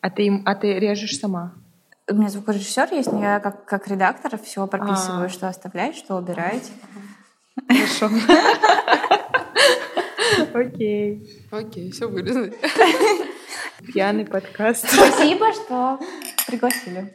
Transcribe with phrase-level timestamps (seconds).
[0.00, 1.54] А ты, а ты режешь сама?
[2.10, 5.28] У меня звукорежиссер есть, но я как, как редактор все прописываю, а.
[5.28, 6.72] что оставлять, что убирать.
[7.68, 8.10] Хорошо.
[10.54, 11.46] Окей.
[11.50, 12.52] Окей, все вырезано.
[13.92, 14.88] Пьяный подкаст.
[14.88, 15.98] Спасибо, что
[16.46, 17.14] пригласили.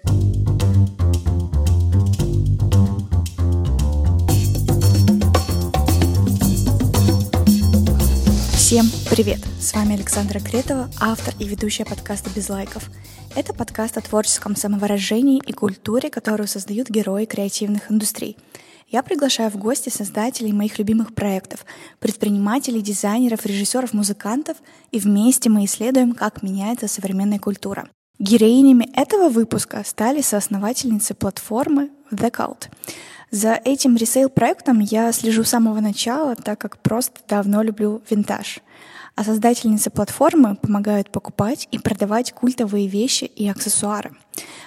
[8.66, 9.38] Всем привет!
[9.60, 12.90] С вами Александра Кретова, автор и ведущая подкаста «Без лайков».
[13.36, 18.38] Это подкаст о творческом самовыражении и культуре, которую создают герои креативных индустрий.
[18.88, 21.64] Я приглашаю в гости создателей моих любимых проектов,
[22.00, 24.58] предпринимателей, дизайнеров, режиссеров, музыкантов,
[24.90, 27.88] и вместе мы исследуем, как меняется современная культура.
[28.18, 32.70] Героинями этого выпуска стали соосновательницы платформы The Cult—
[33.32, 38.60] за этим ресейл-проектом я слежу с самого начала, так как просто давно люблю винтаж.
[39.16, 44.12] А создательницы платформы помогают покупать и продавать культовые вещи и аксессуары.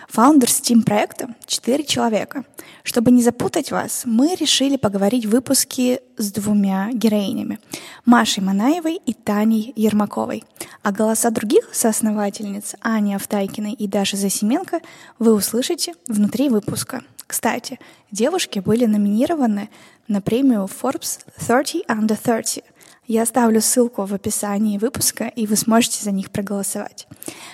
[0.08, 2.44] Фаундер Steam проекта— четыре человека.
[2.83, 7.58] Чтобы не запутать вас, мы решили поговорить в выпуске с двумя героинями—
[8.06, 10.44] Машей Манаевой и Таней Ермаковой.
[10.83, 14.80] А голоса других соосновательниц Ани Автайкиной и Даши Засименко
[15.18, 17.02] вы услышите внутри выпуска.
[17.28, 17.78] Кстати,
[18.10, 19.68] девушки были номинированы
[20.08, 22.64] на премию Forbes 30 Under 30.
[23.06, 27.06] Я оставлю ссылку в описании выпуска, и вы сможете за них проголосовать.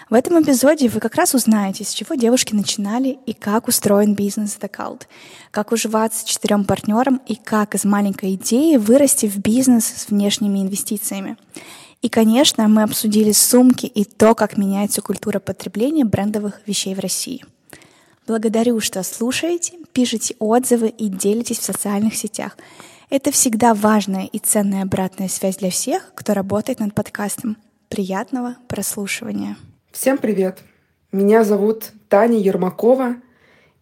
[0.09, 4.57] В этом эпизоде вы как раз узнаете, с чего девушки начинали и как устроен бизнес
[4.61, 5.03] The Cult,
[5.51, 11.37] как уживаться четырем партнерам и как из маленькой идеи вырасти в бизнес с внешними инвестициями.
[12.01, 17.45] И, конечно, мы обсудили сумки и то, как меняется культура потребления брендовых вещей в России.
[18.27, 22.57] Благодарю, что слушаете, пишите отзывы и делитесь в социальных сетях.
[23.11, 27.59] Это всегда важная и ценная обратная связь для всех, кто работает над подкастом.
[27.91, 29.59] Приятного прослушивания.
[29.93, 30.61] Всем привет!
[31.13, 33.17] Меня зовут Таня Ермакова,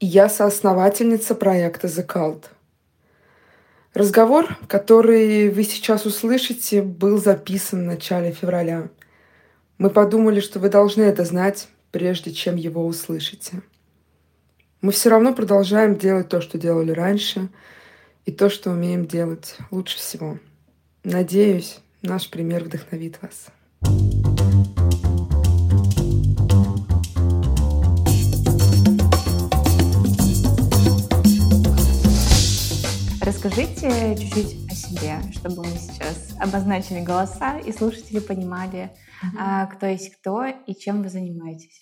[0.01, 2.47] и я соосновательница проекта The Cult.
[3.95, 8.89] Разговор, который вы сейчас услышите, был записан в начале февраля.
[9.79, 13.63] Мы подумали, что вы должны это знать, прежде чем его услышите
[14.83, 17.49] мы все равно продолжаем делать то, что делали раньше,
[18.25, 20.39] и то, что умеем делать лучше всего.
[21.05, 23.47] Надеюсь, наш пример вдохновит вас.
[33.21, 38.91] Расскажите чуть-чуть о себе, чтобы мы сейчас обозначили голоса и слушатели понимали,
[39.23, 39.77] mm-hmm.
[39.77, 41.82] кто есть кто и чем вы занимаетесь.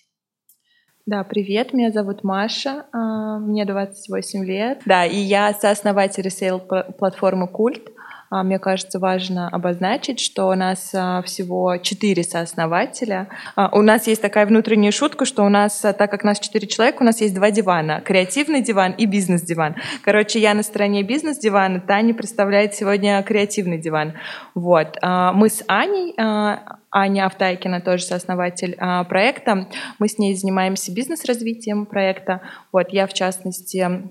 [1.07, 4.81] Да, привет, меня зовут Маша, а, мне 28 лет.
[4.85, 7.89] Да, и я сооснователь ресейл-платформы Культ.
[8.31, 13.27] А, мне кажется, важно обозначить, что у нас а, всего четыре сооснователя.
[13.57, 17.01] А, у нас есть такая внутренняя шутка, что у нас, так как нас четыре человека,
[17.01, 17.99] у нас есть два дивана.
[17.99, 19.75] Креативный диван и бизнес-диван.
[20.01, 24.13] Короче, я на стороне бизнес-дивана, Таня представляет сегодня креативный диван.
[24.55, 24.97] Вот.
[25.01, 28.77] Мы с Аней, Аня Автайкина, тоже сооснователь
[29.09, 29.67] проекта,
[29.99, 32.41] мы с ней занимаемся бизнес-развитием проекта.
[32.71, 32.91] Вот.
[32.91, 34.01] Я, в частности, а,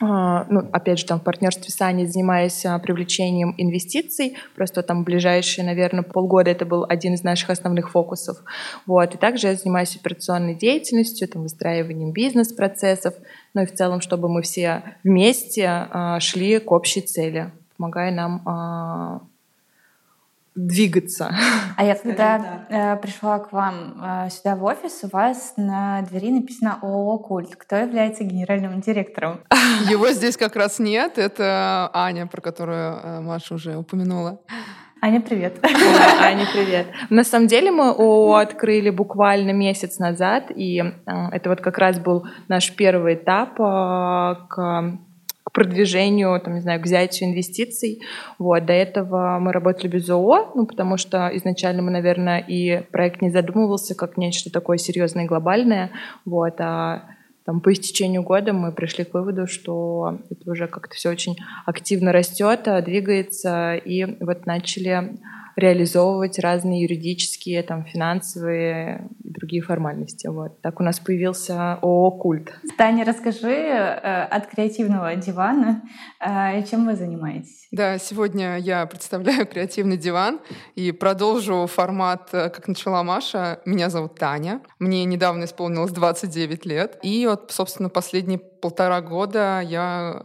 [0.00, 4.36] ну, опять же, там в партнерстве с Аней занимаюсь а, привлечением инвестиций.
[4.56, 8.38] Просто там ближайшие, наверное, полгода это был один из наших основных фокусов.
[8.86, 9.14] Вот.
[9.14, 13.14] И также я занимаюсь операционной деятельностью, там, выстраиванием бизнес-процессов,
[13.54, 19.30] ну и в целом, чтобы мы все вместе а, шли к общей цели, помогая нам
[20.54, 21.34] двигаться.
[21.76, 26.30] А я когда э, пришла к вам э, сюда в офис, у вас на двери
[26.30, 27.56] написано ООО «Культ».
[27.56, 29.40] Кто является генеральным директором?
[29.90, 31.18] Его здесь как раз нет.
[31.18, 34.40] Это Аня, про которую э, Маша уже упомянула.
[35.00, 35.58] Аня, привет.
[36.20, 36.86] Аня, привет.
[37.10, 40.92] На самом деле мы ООО открыли буквально месяц назад, и э,
[41.32, 44.96] это вот как раз был наш первый этап э,
[45.44, 48.00] к продвижению, там, не знаю, к взятию инвестиций.
[48.38, 48.64] Вот.
[48.64, 53.30] До этого мы работали без ООО, ну, потому что изначально мы, наверное, и проект не
[53.30, 55.90] задумывался как нечто такое серьезное и глобальное.
[56.24, 56.60] Вот.
[56.60, 57.04] А
[57.44, 61.36] там, по истечению года мы пришли к выводу, что это уже как-то все очень
[61.66, 65.18] активно растет, двигается, и вот начали
[65.56, 70.26] реализовывать разные юридические, там, финансовые и другие формальности.
[70.26, 70.60] Вот.
[70.62, 72.52] Так у нас появился ООО «Культ».
[72.76, 75.82] Таня, расскажи э, от креативного дивана,
[76.20, 77.68] э, чем вы занимаетесь?
[77.70, 80.40] Да, сегодня я представляю креативный диван
[80.74, 83.60] и продолжу формат, э, как начала Маша.
[83.64, 84.60] Меня зовут Таня.
[84.78, 86.98] Мне недавно исполнилось 29 лет.
[87.02, 90.22] И вот, собственно, последние полтора года я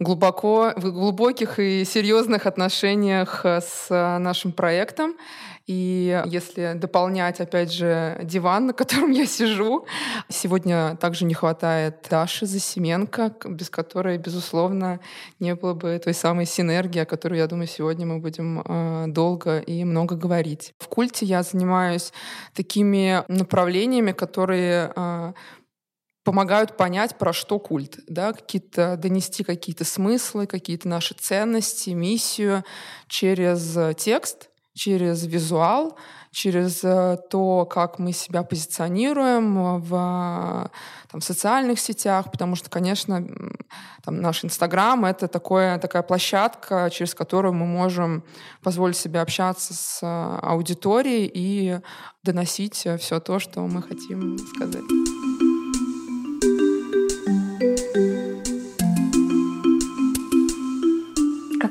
[0.00, 3.86] глубоко, в глубоких и серьезных отношениях с
[4.18, 5.14] нашим проектом.
[5.66, 9.84] И если дополнять, опять же, диван, на котором я сижу,
[10.28, 15.00] сегодня также не хватает Даши Засименко, без которой, безусловно,
[15.40, 19.58] не было бы той самой синергии, о которой, я думаю, сегодня мы будем э, долго
[19.58, 20.72] и много говорить.
[20.78, 22.12] В культе я занимаюсь
[22.54, 25.32] такими направлениями, которые э,
[26.26, 32.64] помогают понять, про что культ, да, какие-то донести какие-то смыслы, какие-то наши ценности, миссию
[33.06, 35.96] через текст, через визуал,
[36.32, 40.70] через э, то, как мы себя позиционируем в
[41.10, 43.24] там, социальных сетях, потому что, конечно,
[44.04, 48.24] там, наш Инстаграм— это такое, такая площадка, через которую мы можем
[48.64, 50.00] позволить себе общаться с
[50.42, 51.78] аудиторией и
[52.24, 55.45] доносить все то, что мы хотим сказать.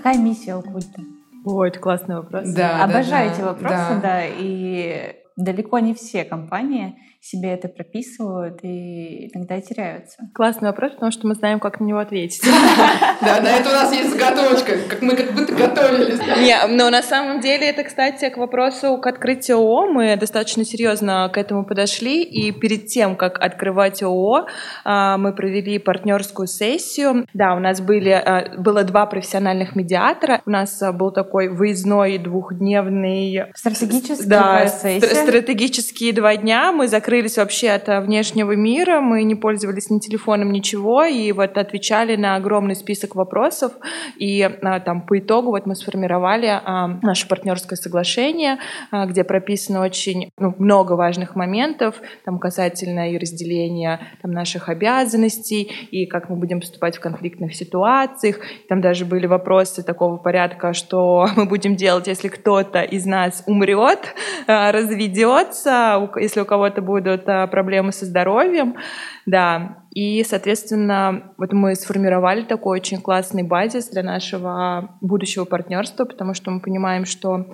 [0.05, 1.01] Какая миссия у культа?
[1.45, 2.47] Ой, это классный вопрос.
[2.49, 3.99] Да, Обожаю да, эти вопросы, да.
[4.03, 4.21] да.
[4.27, 10.17] И далеко не все компании себе это прописывают и иногда теряются.
[10.35, 12.41] Классный вопрос, потому что мы знаем, как на него ответить.
[13.21, 16.19] Да, на это у нас есть заготовочка, как мы как будто готовились.
[16.43, 21.29] Не, но на самом деле это, кстати, к вопросу к открытию ООО мы достаточно серьезно
[21.33, 24.47] к этому подошли, и перед тем, как открывать ООО,
[24.83, 27.25] а, мы провели партнерскую сессию.
[27.33, 30.41] Да, у нас были, а, было два профессиональных медиатора.
[30.45, 33.45] У нас а, был такой выездной двухдневный...
[33.55, 36.71] Стратегический да, стратегические два дня.
[36.71, 41.31] Мы закрыли закрылись вообще от э, внешнего мира, мы не пользовались ни телефоном, ничего, и
[41.31, 43.71] вот отвечали на огромный список вопросов,
[44.19, 48.57] и а, там по итогу вот мы сформировали а, наше партнерское соглашение,
[48.91, 51.95] где прописано очень ну, много важных моментов,
[52.25, 58.39] там касательно и разделения там, наших обязанностей, и как мы будем поступать в конфликтных ситуациях.
[58.67, 63.99] Там даже были вопросы такого порядка, что мы будем делать, если кто-то из нас умрет,
[64.47, 68.75] разведется, если у кого-то будет будут а, проблемы со здоровьем,
[69.25, 69.83] да.
[69.91, 76.51] И, соответственно, вот мы сформировали такой очень классный базис для нашего будущего партнерства, потому что
[76.51, 77.47] мы понимаем, что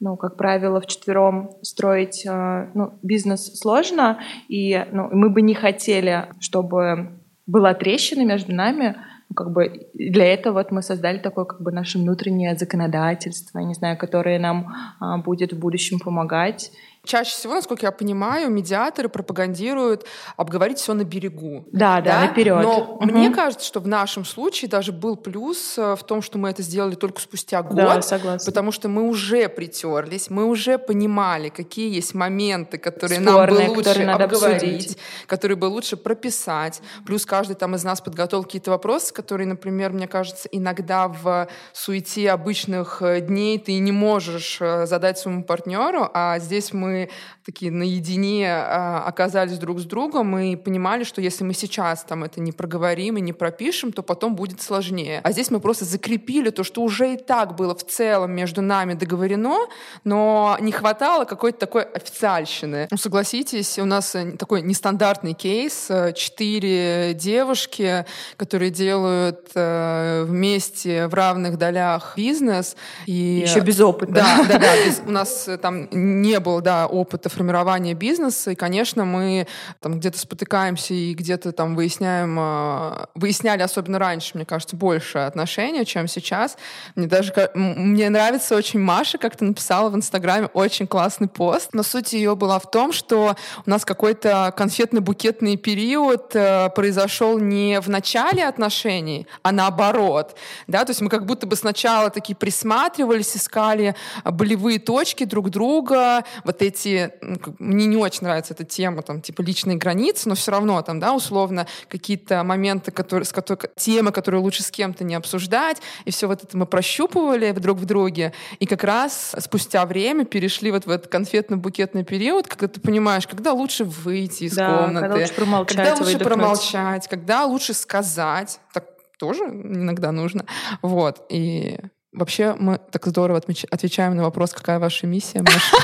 [0.00, 5.54] ну, как правило, в четвером строить а, ну, бизнес сложно, и ну, мы бы не
[5.54, 8.96] хотели, чтобы была трещина между нами,
[9.28, 13.74] ну, как бы для этого вот мы создали такое как бы наше внутреннее законодательство, не
[13.74, 16.70] знаю, которое нам а, будет в будущем помогать
[17.08, 20.06] чаще всего, насколько я понимаю, медиаторы пропагандируют
[20.36, 21.64] обговорить все на берегу.
[21.72, 22.62] Да, да, да наперед.
[22.62, 23.04] Но угу.
[23.06, 26.62] мне кажется, что в нашем случае даже был плюс э, в том, что мы это
[26.62, 27.76] сделали только спустя год.
[27.76, 28.44] Да, согласна.
[28.44, 33.76] Потому что мы уже притерлись, мы уже понимали, какие есть моменты, которые Спорные, нам бы
[33.78, 34.98] лучше надо обговорить, обсудить.
[35.26, 36.82] которые бы лучше прописать.
[37.06, 42.30] Плюс каждый там из нас подготовил какие-то вопросы, которые, например, мне кажется, иногда в суете
[42.30, 47.08] обычных э, дней ты не можешь э, задать своему партнеру, а здесь мы мы
[47.44, 52.40] такие наедине а, оказались друг с другом и понимали, что если мы сейчас там это
[52.40, 55.20] не проговорим и не пропишем, то потом будет сложнее.
[55.22, 58.94] А здесь мы просто закрепили то, что уже и так было в целом между нами
[58.94, 59.56] договорено,
[60.04, 62.88] но не хватало какой-то такой официальщины.
[62.90, 65.86] Ну, согласитесь, у нас э, такой нестандартный кейс.
[65.90, 68.04] Э, четыре девушки,
[68.36, 72.76] которые делают э, вместе в равных долях бизнес.
[73.06, 73.42] И...
[73.46, 74.12] Еще без опыта.
[74.12, 74.76] Да, да, да.
[74.86, 75.02] Без...
[75.06, 79.46] У нас там не было, да, опыта формирования бизнеса, и, конечно, мы
[79.80, 85.84] там где-то спотыкаемся и где-то там выясняем, а, выясняли, особенно раньше, мне кажется, больше отношения,
[85.84, 86.56] чем сейчас.
[86.94, 92.12] Мне даже, мне нравится очень Маша, как-то написала в Инстаграме очень классный пост, но суть
[92.12, 93.36] ее была в том, что
[93.66, 100.36] у нас какой-то конфетно-букетный период э, произошел не в начале отношений, а наоборот,
[100.66, 106.24] да, то есть мы как будто бы сначала такие присматривались, искали болевые точки друг друга,
[106.44, 107.12] вот эти
[107.58, 111.14] мне не очень нравится эта тема, там, типа, личные границы, но все равно там, да,
[111.14, 116.26] условно, какие-то моменты, которые, с которых, темы, которые лучше с кем-то не обсуждать, и все
[116.26, 120.90] вот это мы прощупывали друг в друге, и как раз спустя время перешли вот в
[120.90, 125.76] этот конфетно-букетный период, когда ты понимаешь, когда лучше выйти из да, комнаты, когда лучше промолчать,
[125.76, 128.84] когда лучше промолчать, когда лучше сказать, так
[129.18, 130.44] тоже иногда нужно,
[130.82, 131.78] вот, и
[132.12, 135.76] Вообще, мы так здорово отвечаем на вопрос, какая ваша миссия, Маша.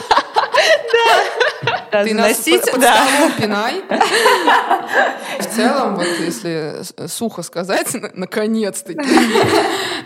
[1.90, 2.14] Ты
[2.70, 3.06] под, да.
[3.20, 3.82] под пинай.
[5.38, 9.08] В целом, вот если сухо сказать, наконец-таки,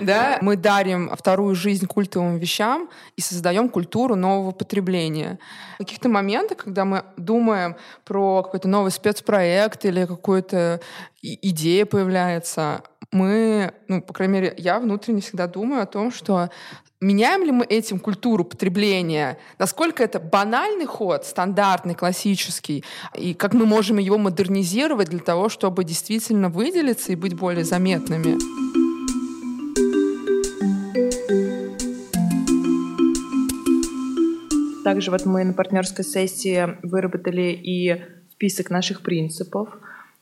[0.00, 5.38] да, мы дарим вторую жизнь культовым вещам и создаем культуру нового потребления.
[5.78, 10.80] Каких-то моментах, когда мы думаем про какой-то новый спецпроект или какую-то
[11.22, 12.82] идея появляется,
[13.12, 16.50] мы, ну, по крайней мере, я внутренне всегда думаю о том, что
[17.00, 23.64] меняем ли мы этим культуру потребления, насколько это банальный ход, стандартный, классический, и как мы
[23.64, 28.77] можем его модернизировать для того, чтобы действительно выделиться и быть более заметными.
[34.88, 39.68] Также вот мы на партнерской сессии выработали и список наших принципов.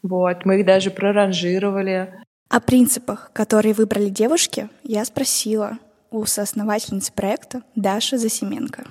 [0.02, 2.12] Вот, мы их даже проранжировали.
[2.48, 5.78] О принципах, которые выбрали девушки, я спросила
[6.10, 8.88] у соосновательницы проекта Даши Засименко.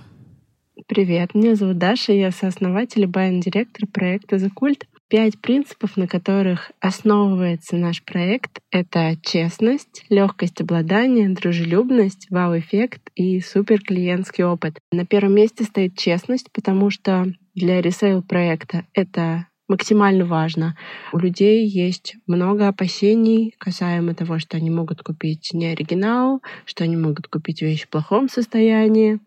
[0.88, 4.86] Привет, меня зовут Даша, я сооснователь и buying-директор проекта «The Cultt».
[5.16, 13.80] Пять принципов, на которых основывается наш проект, это честность, легкость обладания, дружелюбность, вау-эффект и супер
[13.80, 14.78] клиентский опыт.
[14.92, 20.78] На первом месте стоит честность, потому что для ресейл проекта это максимально важно.
[21.12, 26.98] У людей есть много опасений касаемо того, что они могут купить не оригинал, что они
[26.98, 29.20] могут купить вещь в плохом состоянии.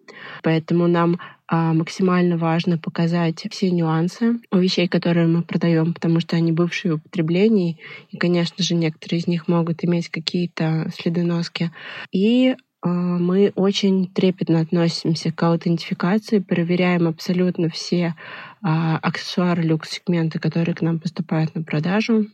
[0.42, 1.18] Поэтому нам
[1.50, 6.92] а, максимально важно показать все нюансы у вещей, которые мы продаем, потому что они бывшие
[6.92, 7.78] в употреблении,
[8.10, 11.70] и, конечно же, некоторые из них могут иметь какие-то следы носки.
[12.12, 12.54] И
[12.84, 18.14] мы очень трепетно относимся к аутентификации, проверяем абсолютно все
[18.62, 22.26] а, аксессуары люкс-сегмента, которые к нам поступают на продажу,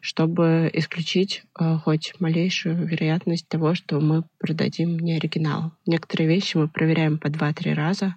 [0.00, 5.72] чтобы исключить а, хоть малейшую вероятность того, что мы продадим не оригинал.
[5.86, 8.16] Некоторые вещи мы проверяем по два-три раза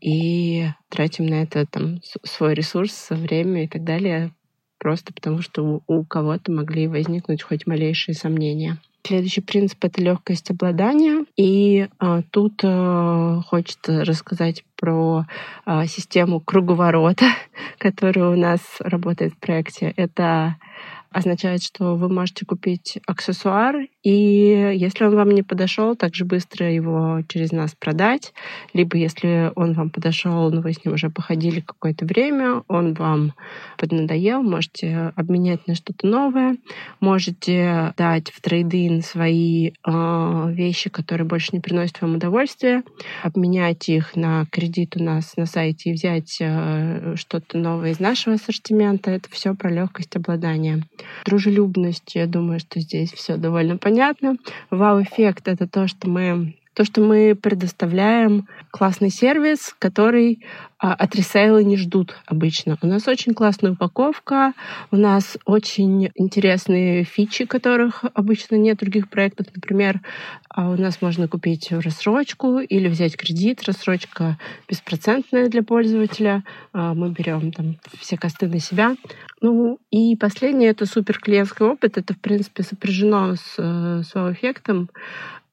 [0.00, 4.32] и тратим на это там свой ресурс, время и так далее,
[4.78, 8.78] просто потому что у кого-то могли возникнуть хоть малейшие сомнения.
[9.04, 11.24] Следующий принцип— это легкость обладания.
[11.36, 15.24] И а, тут а, хочется рассказать про
[15.64, 17.26] а, систему круговорота,
[17.78, 19.94] которая у нас работает в проекте.
[19.96, 20.56] Это
[21.10, 23.76] означает, что вы можете купить аксессуар,
[24.08, 28.32] и если он вам не подошел, также быстро его через нас продать.
[28.72, 33.34] Либо если он вам подошел, но вы с ним уже походили какое-то время, он вам
[33.76, 36.56] поднадоел, можете обменять на что-то новое,
[37.00, 42.84] можете дать в трейдин свои э, вещи, которые больше не приносят вам удовольствия,
[43.22, 48.36] обменять их на кредит у нас на сайте и взять э, что-то новое из нашего
[48.36, 49.10] ассортимента.
[49.10, 50.82] Это все про легкость обладания.
[51.26, 53.97] Дружелюбность, я думаю, что здесь все довольно понятно.
[54.70, 60.44] Вау-эффект— это то, что мы то, что мы предоставляем классный сервис, который
[60.78, 62.78] а, от ресейла не ждут обычно.
[62.80, 64.52] У нас очень классная упаковка,
[64.92, 69.48] у нас очень интересные фичи, которых обычно нет в других проектах.
[69.52, 70.00] Например,
[70.48, 73.64] а, у нас можно купить рассрочку или взять кредит.
[73.64, 76.44] Рассрочка беспроцентная для пользователя.
[76.72, 78.94] А, мы берем там все косты на себя.
[79.40, 81.98] Ну и последнее— это супер клиентский опыт.
[81.98, 84.90] Это, в принципе, сопряжено с, э, с вау-эффектом.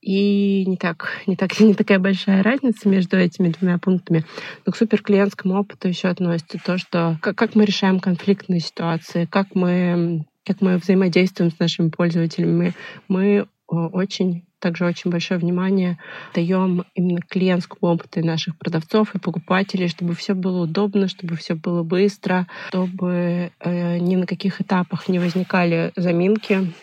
[0.05, 4.23] И не так, не так, не такая большая разница между этими двумя пунктами.
[4.65, 9.55] Но к суперклиентскому опыту еще относится то, что как, как мы решаем конфликтные ситуации, как
[9.55, 12.73] мы, как мы взаимодействуем с нашими пользователями.
[13.07, 15.97] Мы очень также очень большое внимание
[16.33, 21.83] даем именно клиентскому опыту наших продавцов и покупателей, чтобы все было удобно, чтобы все было
[21.83, 26.73] быстро, чтобы э, ни на каких этапах не возникали заминки,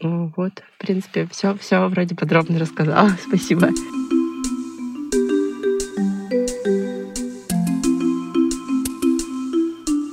[0.00, 3.10] вот, в принципе, все, все вроде подробно рассказала.
[3.26, 3.70] Спасибо.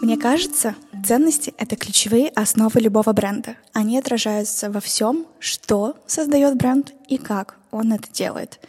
[0.02, 0.76] Мне кажется,
[1.06, 3.58] ценности— это ключевые основы любого бренда.
[3.74, 8.60] Они отражаются во всем, что создает бренд и как он это делает.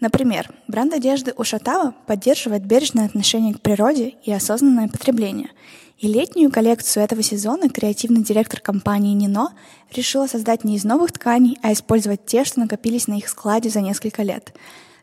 [0.00, 5.50] Например, бренд одежды Ушатава поддерживает бережное отношение к природе и осознанное потребление—
[5.98, 9.54] и летнюю коллекцию этого сезона креативный директор компании Нино
[9.92, 13.80] решила создать не из новых тканей, а использовать те, что накопились на их складе за
[13.80, 14.54] несколько лет.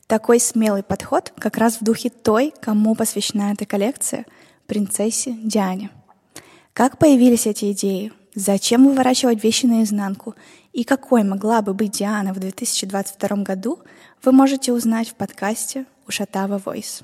[0.08, 4.26] Такой смелый подход как раз в духе той, кому посвящена эта коллекция—
[4.68, 5.90] принцессе Диане.
[6.74, 8.14] Как появились эти идеи?
[8.36, 10.36] Зачем выворачивать вещи наизнанку?
[10.72, 13.80] И какой могла бы быть Диана в 2022 году,
[14.24, 17.04] вы можете узнать в подкасте «Ушатава Voice».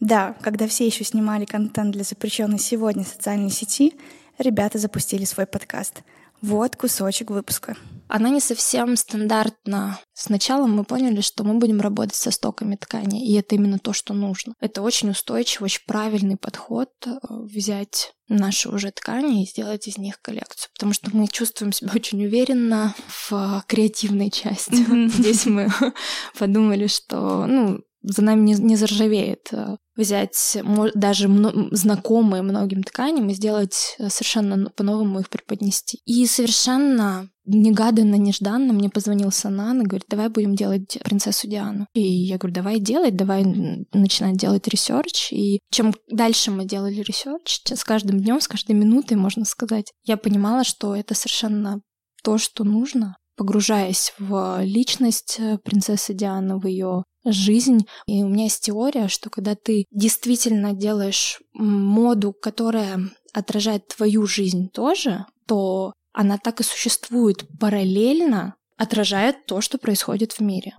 [0.00, 3.94] Да, когда все еще снимали контент для запрещенной сегодня социальной сети,
[4.38, 6.02] ребята запустили свой подкаст.
[6.42, 7.76] Вот кусочек выпуска.
[8.08, 9.98] Она не совсем стандартна.
[10.12, 14.14] Сначала мы поняли, что мы будем работать со стоками ткани, и это именно то, что
[14.14, 14.54] нужно.
[14.60, 20.20] Это очень устойчивый, очень правильный подход э, взять наши уже ткани и сделать из них
[20.20, 20.70] коллекцию.
[20.74, 24.84] Потому что мы чувствуем себя очень уверенно в креативной части.
[25.08, 25.68] Здесь мы
[26.38, 30.58] подумали, что ну, за нами не, не заржавеет э, взять
[30.94, 31.28] даже
[31.72, 36.00] знакомые многим тканям и сделать э, совершенно по-новому их преподнести.
[36.04, 41.86] И совершенно негаданно, нежданно мне позвонил Санан и говорит, давай будем делать принцессу Диану.
[41.94, 43.44] И я говорю, давай делать, давай
[43.92, 45.32] начинать делать research.
[45.32, 50.16] И чем дальше мы делали research, с каждым днем, с каждой минутой, можно сказать, я
[50.16, 51.80] понимала, что это совершенно
[52.22, 57.86] то, что нужно, погружаясь в личность э, принцессы Дианы, в ее жизнь.
[58.06, 63.00] И у меня есть теория, что когда ты действительно делаешь моду, которая
[63.32, 70.40] отражает твою жизнь тоже, то она так и существует параллельно, отражает то, что происходит в
[70.40, 70.76] мире.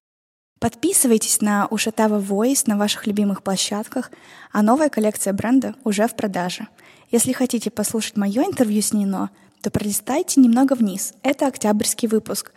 [0.60, 4.10] Подписывайтесь на Ушатава Voice на ваших любимых площадках,
[4.52, 6.68] а новая коллекция бренда уже в продаже.
[7.12, 9.30] Если хотите послушать мое интервью с Нино,
[9.62, 11.14] то пролистайте немного вниз.
[11.22, 12.54] Это октябрьский выпуск.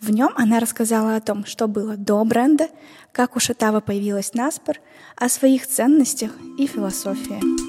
[0.00, 2.68] В нем она рассказала о том, что было до бренда,
[3.12, 4.76] как Ушатава появилась на спор,
[5.16, 7.67] о своих ценностях и философии.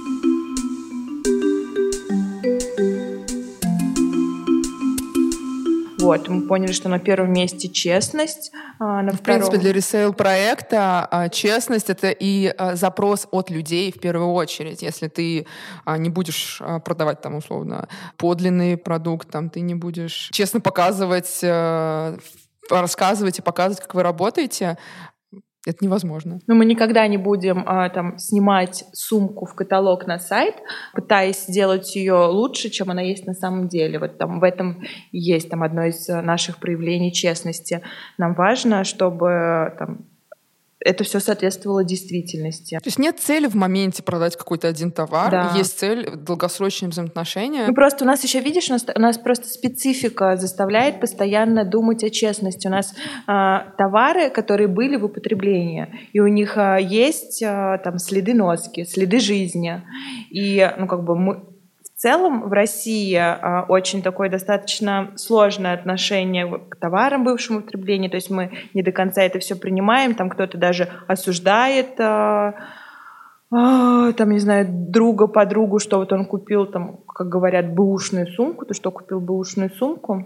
[6.09, 9.41] Вот, мы поняли, что на первом месте честность, а на В втором...
[9.41, 14.81] принципе, для ресейл проекта а, честность— это и а, запрос от людей в первую очередь.
[14.81, 15.45] Если ты
[15.85, 17.87] а, не будешь продавать там условно
[18.17, 22.17] подлинный продукт, там ты не будешь честно показывать э,
[22.71, 24.79] рассказывать и показывать, как вы работаете,
[25.65, 26.39] это невозможно.
[26.47, 30.55] Но мы никогда не будем а, там снимать сумку в каталог на сайт,
[30.93, 33.99] пытаясь сделать ее лучше, чем она есть на самом деле.
[33.99, 37.81] Вот там в этом есть там одно из наших проявлений честности.
[38.17, 40.05] Нам важно, чтобы там
[40.83, 42.75] это все соответствовало действительности.
[42.75, 45.53] То есть нет цели в моменте продать какой-то один товар, Да.
[45.57, 47.65] есть цель долгосрочные взаимоотношения.
[47.67, 52.03] Ну просто у нас еще, видишь, у нас, у нас просто специфика заставляет постоянно думать
[52.03, 52.67] о честности.
[52.67, 52.93] У нас
[53.27, 58.85] а, товары, которые были в употреблении, и у них а, есть а, там следы носки,
[58.85, 59.81] следы жизни.
[60.31, 61.43] И ну как бы мы
[61.99, 68.09] целом в России а, очень такое достаточно сложное отношение к товарам бывшему употреблению.
[68.09, 70.15] То есть мы не до конца это все принимаем.
[70.15, 72.55] Там кто-то даже осуждает а,
[73.51, 78.65] а, там, не знаю, друга, подругу, что вот он купил, там, как говорят, бэушную сумку,
[78.65, 80.25] то что купил бэушную сумку.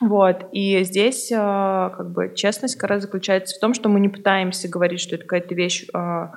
[0.00, 0.46] Вот.
[0.52, 4.68] И здесь а, как бы честность как раз заключается в том, что мы не пытаемся
[4.68, 6.32] говорить, что это какая-то вещь а,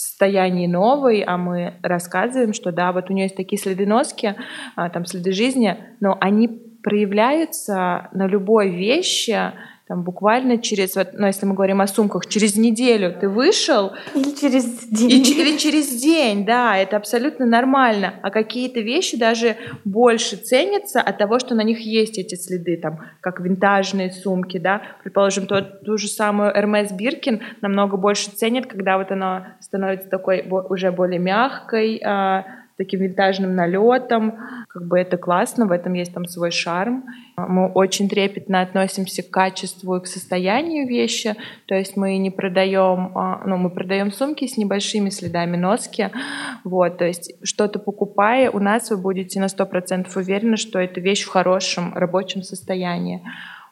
[0.00, 4.34] состоянии новой, а мы рассказываем, что да, вот у нее есть такие следы носки,
[4.76, 6.48] а, там следы жизни, но они
[6.82, 9.52] проявляются на любой вещи,
[9.90, 14.84] там буквально через, ну, если мы говорим о сумках, через неделю ты вышел, Или через
[14.84, 15.24] и день.
[15.24, 18.14] ч- или через день, да, это абсолютно нормально.
[18.22, 23.00] А какие-то вещи даже больше ценятся от того, что на них есть эти следы, там,
[23.20, 24.80] как винтажные сумки, да.
[25.02, 30.46] Предположим, тот, ту же самую Hermes Birkin намного больше ценят, когда вот она становится такой
[30.68, 32.44] уже более мягкой, а,
[32.80, 34.38] таким винтажным налетом.
[34.68, 37.04] Как бы это классно, в этом есть там свой шарм.
[37.36, 41.36] Мы очень трепетно относимся к качеству и к состоянию вещи.
[41.66, 46.08] То есть мы не продаем, а, ну, мы продаем сумки с небольшими следами носки.
[46.64, 51.24] Вот, то есть что-то покупая, у нас вы будете на 100% уверены, что эта вещь
[51.24, 53.20] в хорошем рабочем состоянии.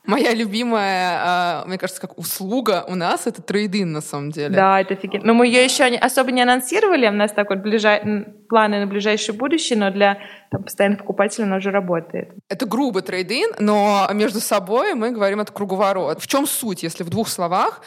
[0.08, 4.56] Моя любимая, а, мне кажется, как услуга у нас это трейдин на самом деле.
[4.56, 5.26] Да, это офигенно.
[5.26, 7.06] Но мы ее еще особо не анонсировали.
[7.08, 10.16] У нас так вот ближай- планы на ближайшее будущее, но для
[10.50, 12.30] там, постоянных покупателей она уже работает.
[12.48, 16.22] Это грубый трейдин, но между собой мы говорим это круговорот.
[16.22, 17.82] В чем суть, если в двух словах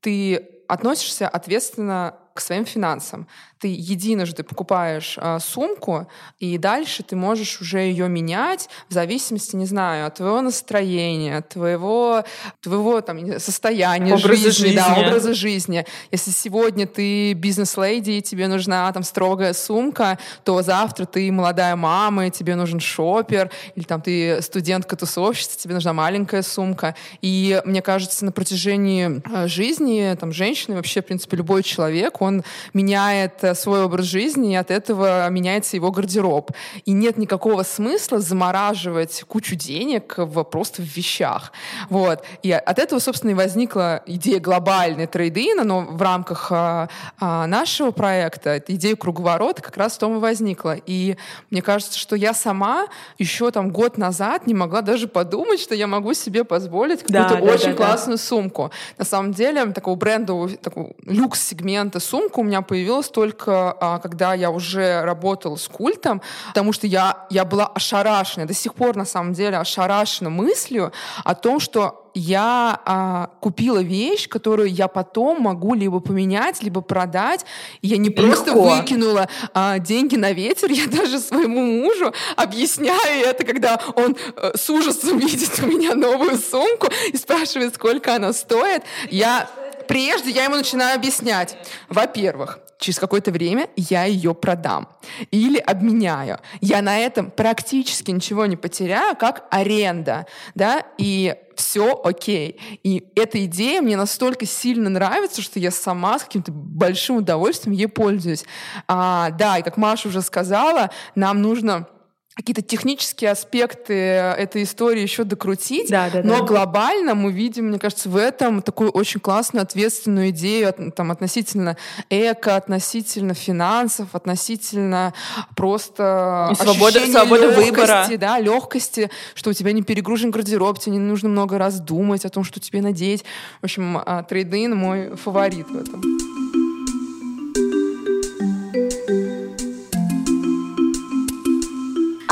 [0.00, 3.26] ты относишься ответственно к своим финансам.
[3.64, 6.06] Ты единожды покупаешь а, сумку,
[6.38, 11.48] и дальше ты можешь уже ее менять в зависимости, не знаю, от твоего настроения, от
[11.48, 12.24] твоего,
[12.60, 15.08] твоего там, состояния Образа жизни, да, жизни.
[15.08, 15.86] образа жизни.
[16.10, 22.26] Если сегодня ты бизнес-леди, и тебе нужна там строгая сумка, то завтра ты молодая мама,
[22.26, 26.94] и тебе нужен шопер, или там ты студентка-тусовщица, тебе нужна маленькая сумка.
[27.22, 32.44] И мне кажется, на протяжении э, жизни там женщины, вообще, в принципе, любой человек, он
[32.74, 36.50] меняет э, свой образ жизни, и от этого меняется его гардероб.
[36.84, 41.52] И нет никакого смысла замораживать кучу денег в, просто в вещах.
[41.90, 42.24] Вот.
[42.42, 46.88] И от этого, собственно, и возникла идея глобальной трейдина, но в рамках а,
[47.20, 50.76] а, нашего проекта эта идея круговорота как раз в том и возникла.
[50.86, 51.16] И
[51.50, 52.86] мне кажется, что я сама
[53.18, 57.46] еще там год назад не могла даже подумать, что я могу себе позволить Да, какую-то
[57.46, 57.86] да, очень да, да.
[57.86, 58.70] классную сумку.
[58.98, 64.34] На самом деле, такого брендового такого люкс-сегмента сумка у меня появилась только только а, когда
[64.34, 69.04] я уже работала с культом, потому что я, я была ошарашена, до сих пор на
[69.04, 70.92] самом деле ошарашена мыслью
[71.24, 77.44] о том, что я а, купила вещь, которую я потом могу либо поменять, либо продать.
[77.82, 78.76] Я не просто Легко.
[78.76, 84.70] выкинула а, деньги на ветер, я даже своему мужу объясняю это, когда он а, с
[84.70, 88.84] ужасом видит у меня новую сумку и спрашивает, сколько она стоит.
[89.10, 89.50] Я
[89.88, 91.56] прежде я ему начинаю объяснять.
[91.88, 94.88] Во-первых, через какое-то время я ее продам
[95.30, 96.38] или обменяю.
[96.60, 102.60] Я на этом практически ничего не потеряю, как аренда, да, и все окей.
[102.82, 107.88] И эта идея мне настолько сильно нравится, что я сама с каким-то большим удовольствием ей
[107.88, 108.44] пользуюсь.
[108.86, 111.88] А, да, и как Маша уже сказала, нам нужно
[112.34, 116.44] какие-то технические аспекты этой истории еще докрутить, да, да, но да.
[116.44, 121.76] глобально мы видим, мне кажется, в этом такую очень классную ответственную идею там, относительно
[122.10, 125.14] эко, относительно финансов, относительно
[125.54, 128.06] просто И свобода, свобода легкости, выбора.
[128.18, 132.30] Да, легкости, что у тебя не перегружен гардероб, тебе не нужно много раз думать о
[132.30, 133.24] том, что тебе надеть.
[133.60, 136.33] В общем, а, трейдин мой фаворит в этом.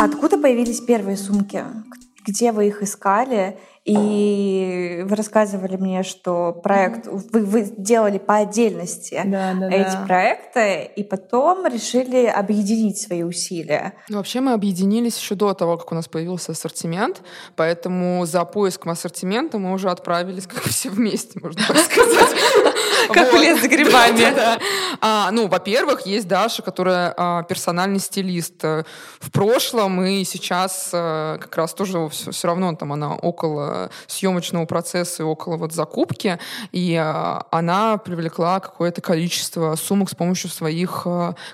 [0.04, 1.64] Откуда появились первые сумки?
[2.26, 3.56] Где вы их искали?
[3.84, 10.04] И вы рассказывали мне, что проект вы, вы делали по отдельности да, да, эти да.
[10.06, 13.94] проекты, и потом решили объединить свои усилия.
[14.08, 17.22] Ну, вообще мы объединились еще до того, как у нас появился ассортимент,
[17.56, 22.36] поэтому за поиском ассортимента мы уже отправились как все вместе, можно так сказать.
[23.12, 24.32] Как лес за грибами.
[25.00, 28.62] А, ну, во-первых, есть Даша, которая а, персональный стилист.
[28.62, 33.71] В прошлом и сейчас а, как раз тоже все равно там она около
[34.06, 36.38] съемочного процесса и около вот закупки,
[36.72, 36.96] и
[37.50, 41.06] она привлекла какое-то количество сумок с помощью своих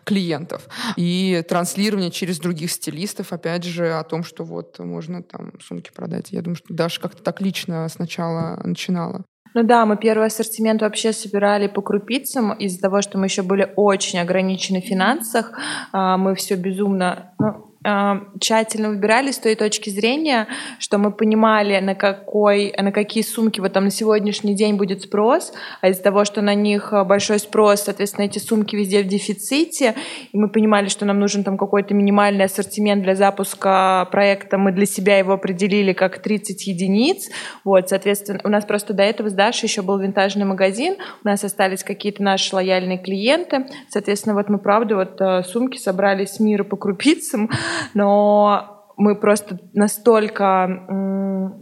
[0.04, 0.68] клиентов.
[0.96, 6.28] И транслирование через других стилистов, опять же, о том, что вот можно там сумки продать.
[6.30, 9.24] Я думаю, что Даша как-то так лично сначала начинала.
[9.54, 13.72] Ну да, мы первый ассортимент вообще собирали по крупицам из-за того, что мы еще были
[13.76, 15.52] очень ограничены в финансах.
[15.92, 20.48] А, мы все безумно, ну, тщательно выбирали с той точки зрения,
[20.80, 25.52] что мы понимали, на, какой, на какие сумки вот там на сегодняшний день будет спрос,
[25.80, 29.94] а из-за того, что на них а, большой спрос, соответственно, эти сумки везде в дефиците,
[30.32, 34.86] и мы понимали, что нам нужен там какой-то минимальный ассортимент для запуска проекта, мы для
[34.86, 37.28] себя его определили как 30 единиц,
[37.64, 41.44] вот, соответственно, у нас просто до этого с Дашей еще был винтажный магазин, у нас
[41.44, 46.64] остались какие-то наши лояльные клиенты, соответственно, вот мы, правда, вот а, сумки собрали с мира
[46.64, 47.48] по крупицам,
[47.94, 50.66] но мы просто настолько,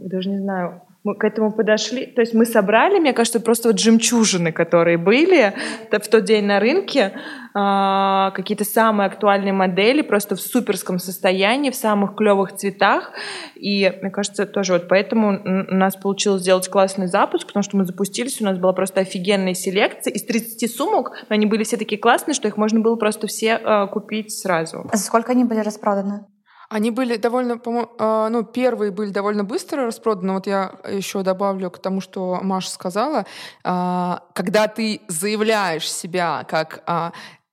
[0.01, 3.79] даже не знаю, мы к этому подошли, то есть мы собрали, мне кажется, просто вот
[3.79, 5.53] жемчужины, которые были
[5.89, 7.13] в тот день на рынке,
[7.53, 13.13] а, какие-то самые актуальные модели, просто в суперском состоянии, в самых клевых цветах.
[13.55, 15.39] И мне кажется, тоже вот поэтому
[15.69, 19.53] у нас получилось сделать классный запуск, потому что мы запустились, у нас была просто офигенная
[19.53, 23.27] селекция из 30 сумок, но они были все такие классные, что их можно было просто
[23.27, 24.85] все а, купить сразу.
[24.91, 26.25] А за сколько они были распроданы?
[26.69, 30.33] Они были довольно, по ну, первые были довольно быстро распроданы.
[30.33, 33.25] Вот я еще добавлю к тому, что Маша сказала.
[33.63, 36.83] Когда ты заявляешь себя как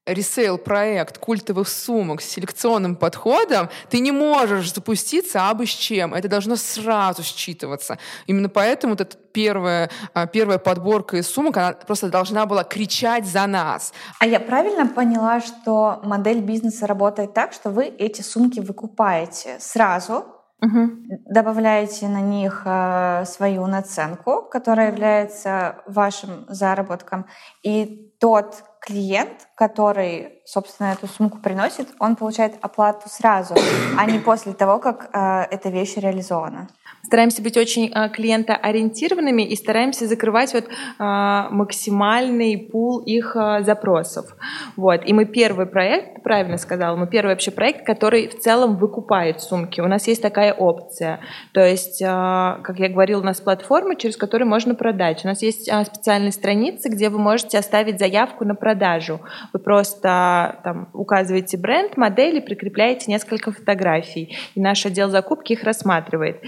[0.06, 6.14] ресейл-проект культовых сумок с селекционным подходом, ты не можешь запуститься абы с чем.
[6.14, 7.98] Это должно сразу считываться.
[8.26, 13.26] Именно поэтому вот эта первая, а, первая подборка из сумок, она просто должна была кричать
[13.26, 13.92] за нас.
[14.20, 20.26] А я правильно поняла, что модель бизнеса работает так, что вы эти сумки выкупаете сразу,
[20.62, 21.18] Угу.
[21.26, 27.26] Добавляете на них э, свою наценку, которая является вашим заработком,
[27.62, 33.54] и тот клиент, который, собственно, эту сумку приносит, он получает оплату сразу,
[33.98, 36.68] а не после того, как э, эта вещь реализована.
[37.04, 44.34] Стараемся быть очень э, клиентоориентированными и стараемся закрывать вот, э, максимальный пул их э, запросов.
[44.76, 45.02] Вот.
[45.04, 49.80] И мы первый проект, правильно сказала, мы первый вообще проект, который в целом выкупает сумки.
[49.80, 51.20] У нас есть такая опция.
[51.52, 55.24] То есть, как я говорила, у нас платформа, через которую можно продать.
[55.24, 59.20] У нас есть специальные страницы, где вы можете оставить заявку на продажу.
[59.52, 64.36] Вы просто там, указываете бренд, модель и прикрепляете несколько фотографий.
[64.54, 66.40] И наш отдел закупки их рассматривает.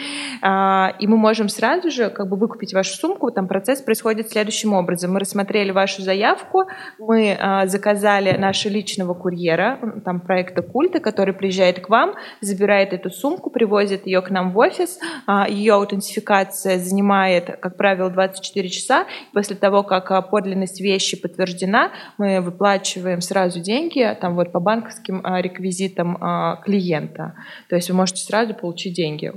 [0.49, 3.33] А, и мы можем сразу же как бы выкупить вашу сумку.
[3.33, 5.13] Там процесс происходит следующим образом.
[5.13, 6.67] Мы рассмотрели вашу заявку,
[7.01, 13.11] мы а, заказали нашего личного курьера, там проекта Культа, который приезжает к вам, забирает эту
[13.11, 15.01] сумку, привозит ее к нам в офис.
[15.27, 19.07] А, ее аутентификация занимает, как правило, 24 часа.
[19.33, 26.61] После того, как подлинность вещи подтверждена, мы выплачиваем сразу деньги там вот по банковским реквизитам
[26.63, 27.35] клиента.
[27.69, 29.33] То есть вы можете сразу получить деньги.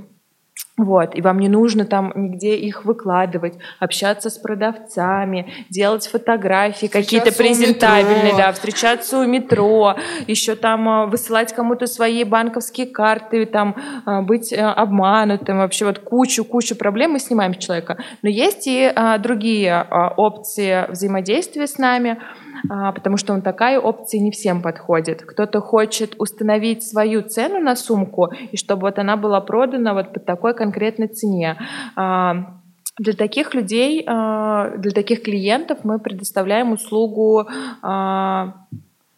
[0.82, 7.36] Вот, и вам не нужно там нигде их выкладывать, общаться с продавцами, делать фотографии какие-то
[7.36, 14.22] презентабельные, да, встречаться у метро, еще там а, высылать кому-то свои банковские карты, там а,
[14.22, 17.98] быть э, обманутым, вообще вот кучу-кучу проблем мы снимаем с человека.
[18.22, 22.18] Но есть и а, другие опции взаимодействия с нами.
[22.68, 25.22] А, потому что он такая опция не всем подходит.
[25.22, 30.20] Кто-то хочет установить свою цену на сумку, и чтобы вот она была продана вот по
[30.20, 31.56] такой конкретной цене.
[31.96, 32.58] А,
[32.98, 37.48] для таких людей, а, для таких клиентов мы предоставляем услугу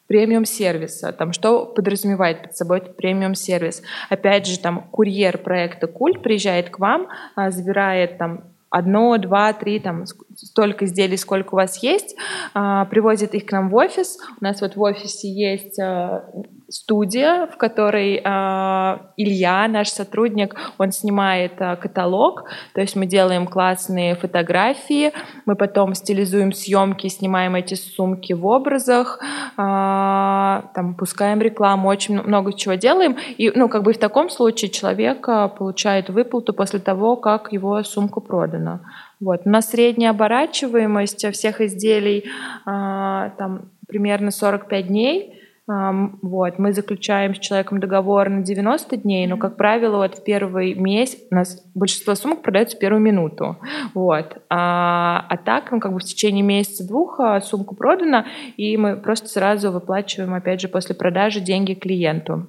[0.09, 1.11] премиум сервиса.
[1.13, 3.83] Там что подразумевает под собой этот премиум сервис?
[4.11, 7.09] Опять же, там курьер проекта Культ приезжает к вам,
[7.49, 12.17] забирает там одно, два, три, там, столько изделий, сколько у вас есть,
[12.55, 14.19] а, привозит их к нам в офис.
[14.41, 16.25] У нас вот в офисе есть а,
[16.73, 23.47] студия, в которой э, Илья, наш сотрудник, он снимает э, каталог, то есть мы делаем
[23.47, 25.13] классные фотографии,
[25.47, 29.23] мы потом стилизуем съемки, снимаем эти сумки в образах, э,
[29.57, 35.27] там пускаем рекламу, очень много чего делаем, и ну как бы в таком случае человек
[35.59, 38.81] получает выплату после того, как его сумка продана.
[39.21, 39.43] Вот.
[39.45, 42.25] У нас средняя оборачиваемость всех изделий
[42.67, 45.42] э, там примерно 45 дней.
[45.67, 50.75] Вот, мы заключаем с человеком договор на 90 дней, но, как правило, вот в первый
[50.75, 53.59] месяц у нас большинство сумок продается в первую минуту.
[53.95, 54.39] Вот.
[54.51, 59.29] А, а так, ну, как бы в течение месяца-двух а, сумка продана, и мы просто
[59.29, 62.49] сразу выплачиваем, опять же, после продажи деньги клиенту.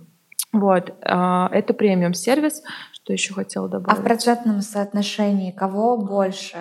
[0.51, 0.93] Вот.
[1.03, 2.63] А, это премиум-сервис.
[2.93, 3.95] Что еще хотела добавить?
[3.95, 6.57] А в процентном соотношении кого больше?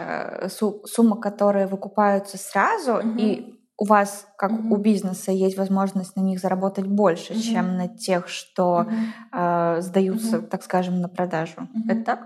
[0.84, 3.18] Суммы, которые выкупаются сразу, угу.
[3.18, 4.70] и у вас, как mm-hmm.
[4.70, 7.52] у бизнеса, есть возможность на них заработать больше, mm-hmm.
[7.52, 9.78] чем на тех, что mm-hmm.
[9.78, 10.46] э, сдаются, mm-hmm.
[10.46, 11.54] так скажем, на продажу.
[11.56, 11.92] Mm-hmm.
[11.92, 12.20] Это так?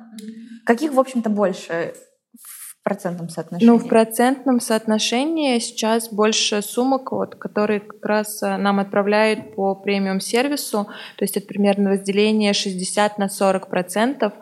[0.65, 1.95] Каких, в общем-то, больше
[2.43, 3.71] в процентном соотношении?
[3.71, 9.75] Ну, в процентном соотношении сейчас больше сумок, вот, которые как раз э, нам отправляют по
[9.77, 14.33] премиум-сервису, то есть это примерно разделение 60 на 40 процентов.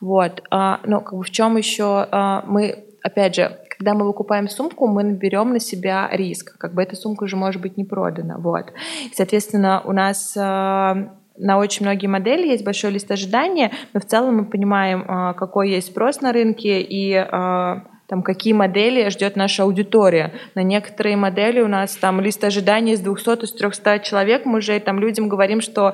[0.00, 0.42] Вот.
[0.50, 4.88] А, но как бы в чем еще а, мы опять же, когда мы выкупаем сумку,
[4.88, 6.58] мы берем на себя риск.
[6.58, 8.36] Как бы эта сумка уже может быть не продана.
[8.38, 8.72] Вот.
[9.14, 14.38] соответственно, у нас э, на очень многие модели есть большой лист ожидания, но в целом
[14.38, 19.64] мы понимаем, э, какой есть спрос на рынке и э, там, какие модели ждет наша
[19.64, 20.32] аудитория.
[20.54, 24.46] На некоторые модели у нас там лист ожидания из 200, из 300 человек.
[24.46, 25.92] Мы уже там людям говорим, что,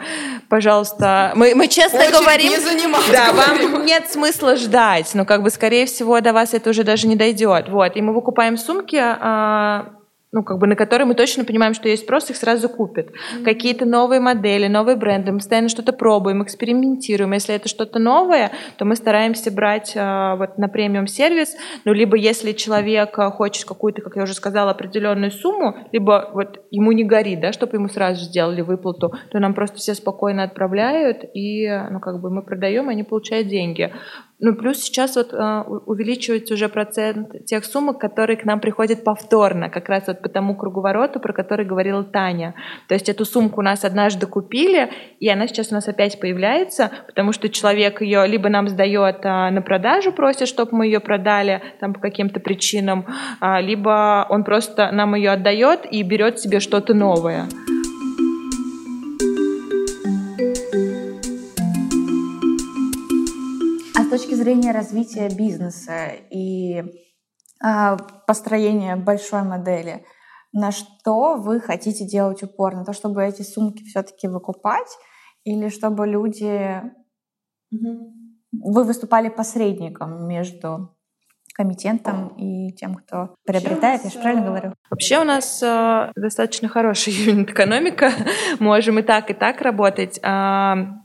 [0.48, 5.50] пожалуйста, мы, мы честно Очень говорим, не да, вам нет смысла ждать, но как бы
[5.50, 7.68] скорее всего до вас это уже даже не дойдет.
[7.68, 9.86] Вот, и мы выкупаем сумки, а,
[10.34, 13.06] ну, как бы на которые мы точно понимаем, что есть спрос, их сразу купят.
[13.06, 13.44] Mm-hmm.
[13.44, 17.32] Какие-то новые модели, новые бренды, мы постоянно что-то пробуем, экспериментируем.
[17.32, 22.16] Если это что-то новое, то мы стараемся брать э, вот на премиум сервис, ну, либо
[22.16, 27.04] если человек а, хочет какую-то, как я уже сказала, определенную сумму, либо вот ему не
[27.04, 32.00] горит, да, чтобы ему сразу сделали выплату, то нам просто все спокойно отправляют, и, ну,
[32.00, 33.92] как бы мы продаем, они получают деньги.
[34.46, 39.70] Ну, плюс сейчас вот э, увеличивается уже процент тех сумок, которые к нам приходят повторно,
[39.70, 42.54] как раз вот по тому круговороту, про который говорила Таня.
[42.86, 46.90] То есть эту сумку у нас однажды купили, и она сейчас у нас опять появляется,
[47.06, 51.62] потому что человек ее либо нам сдает э, на продажу, просит, чтобы мы ее продали
[51.80, 53.06] там по каким-то причинам,
[53.40, 57.46] э, либо он просто нам ее отдает и берет себе что-то новое.
[64.14, 66.84] Точки зрения развития бизнеса и
[67.64, 67.96] э,
[68.28, 70.04] построения большой модели,
[70.52, 72.76] на что вы хотите делать упор?
[72.76, 74.96] На то, чтобы эти сумки все-таки выкупать,
[75.42, 76.80] или чтобы люди...
[77.72, 78.14] Угу.
[78.52, 80.96] Вы выступали посредником между
[81.56, 84.74] комитентом и тем, кто приобретает, я же правильно говорю?
[84.90, 88.12] Вообще у нас э, достаточно хорошая юнит-экономика,
[88.60, 90.20] можем и так, и так работать.
[90.22, 91.03] Э,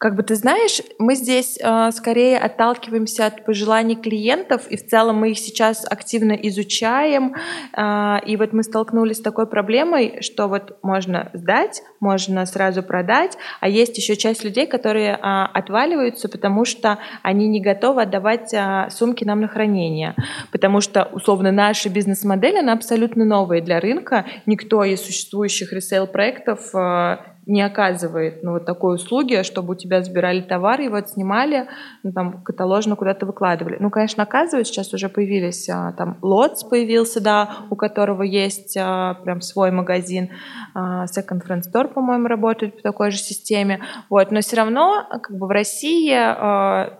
[0.00, 5.16] как бы ты знаешь, мы здесь э, скорее отталкиваемся от пожеланий клиентов, и в целом
[5.16, 7.34] мы их сейчас активно изучаем.
[7.76, 13.36] Э, и вот мы столкнулись с такой проблемой, что вот можно сдать, можно сразу продать,
[13.60, 18.88] а есть еще часть людей, которые э, отваливаются, потому что они не готовы отдавать э,
[18.88, 20.14] сумки нам на хранение.
[20.50, 24.24] Потому что, условно, наша бизнес-модель, она абсолютно новая для рынка.
[24.46, 27.16] Никто из существующих ресейл-проектов э,
[27.50, 31.66] не оказывает ну, вот такой услуги, чтобы у тебя забирали товар, его отснимали,
[32.02, 33.76] ну, там каталожно куда-то выкладывали.
[33.80, 39.14] Ну, конечно, оказывает, сейчас уже появились, а, там Лотс появился, да, у которого есть а,
[39.14, 40.30] прям свой магазин,
[40.74, 45.36] а, Second Friend Store, по-моему, работает по такой же системе, вот, но все равно как
[45.36, 46.99] бы в России а,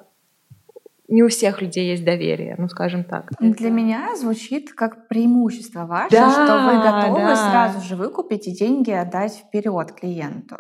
[1.11, 3.31] не у всех людей есть доверие, ну скажем так.
[3.41, 7.37] Для меня звучит как преимущество ваше, да, что вы готовы да.
[7.37, 10.57] сразу же выкупить и деньги отдать вперед клиенту.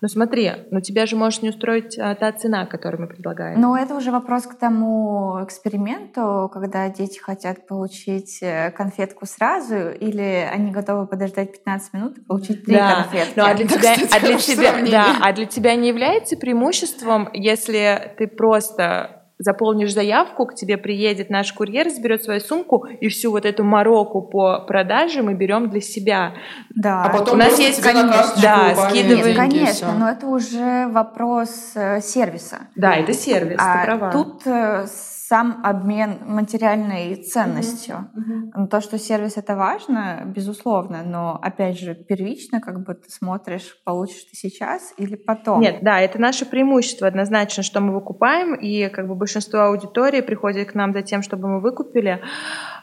[0.00, 3.60] Ну смотри, ну тебя же может не устроить а, та цена, которую мы предлагаем.
[3.60, 10.48] Ну это уже вопрос к тому эксперименту, когда дети хотят получить э, конфетку сразу, или
[10.52, 13.02] они готовы подождать 15 минут и получить три да.
[13.02, 13.32] конфетки.
[13.34, 18.14] Ну, а для тебя, а для тебя, да, а для тебя не является преимуществом, если
[18.18, 23.44] ты просто заполнишь заявку, к тебе приедет наш курьер, заберет свою сумку, и всю вот
[23.44, 26.34] эту мороку по продаже мы берем для себя.
[26.74, 27.04] Да.
[27.04, 29.36] А потом у нас есть, конечно, да, скидываем.
[29.36, 32.68] Конечно, но это уже вопрос э, сервиса.
[32.74, 34.12] Да, это сервис, а ты права.
[34.12, 34.86] Тут э,
[35.28, 38.08] сам обмен материальной ценностью.
[38.16, 38.68] Mm-hmm.
[38.68, 44.24] То, что сервис это важно, безусловно, но опять же первично, как бы ты смотришь, получишь
[44.30, 45.60] ты сейчас или потом.
[45.60, 50.72] Нет, да, это наше преимущество однозначно, что мы выкупаем, и как бы большинство аудитории приходит
[50.72, 52.22] к нам за тем, чтобы мы выкупили.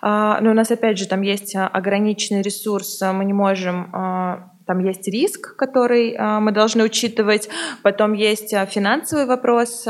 [0.03, 4.79] А, но у нас опять же там есть ограниченный ресурс, мы не можем а, там
[4.79, 7.49] есть риск, который мы должны учитывать,
[7.83, 9.85] потом есть финансовый вопрос,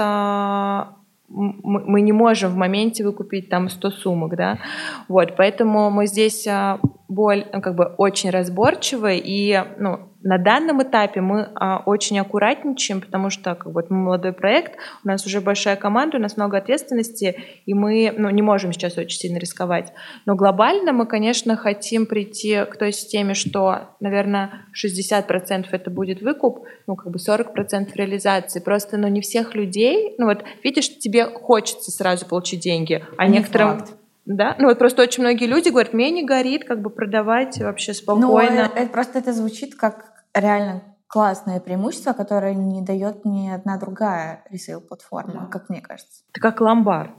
[1.27, 4.59] мы не можем в моменте выкупить там 100 сумок, да,
[5.07, 10.81] вот, поэтому мы здесь а, боль, ну, как бы очень разборчивы, и, ну, на данном
[10.81, 15.39] этапе мы а, очень аккуратничаем, потому что как бы, мы молодой проект, у нас уже
[15.39, 19.93] большая команда, у нас много ответственности, и мы ну, не можем сейчас очень сильно рисковать.
[20.25, 26.65] Но глобально мы, конечно, хотим прийти к той системе, что, наверное, 60% это будет выкуп,
[26.88, 28.59] ну, как бы 40% реализации.
[28.59, 33.38] Просто, ну, не всех людей, ну, вот, видишь, тебе хочется сразу получить деньги, а не
[33.38, 33.77] некоторым...
[33.77, 33.93] Факт.
[34.25, 37.93] Да, ну вот просто очень многие люди говорят, мне не горит, как бы продавать вообще
[37.93, 38.71] спокойно.
[38.73, 44.43] Ну, это, просто это звучит как реально классное преимущество, которое не дает ни одна другая
[44.50, 45.45] ресейл-платформа, да.
[45.45, 46.24] как мне кажется.
[46.34, 47.12] Это как ломбард.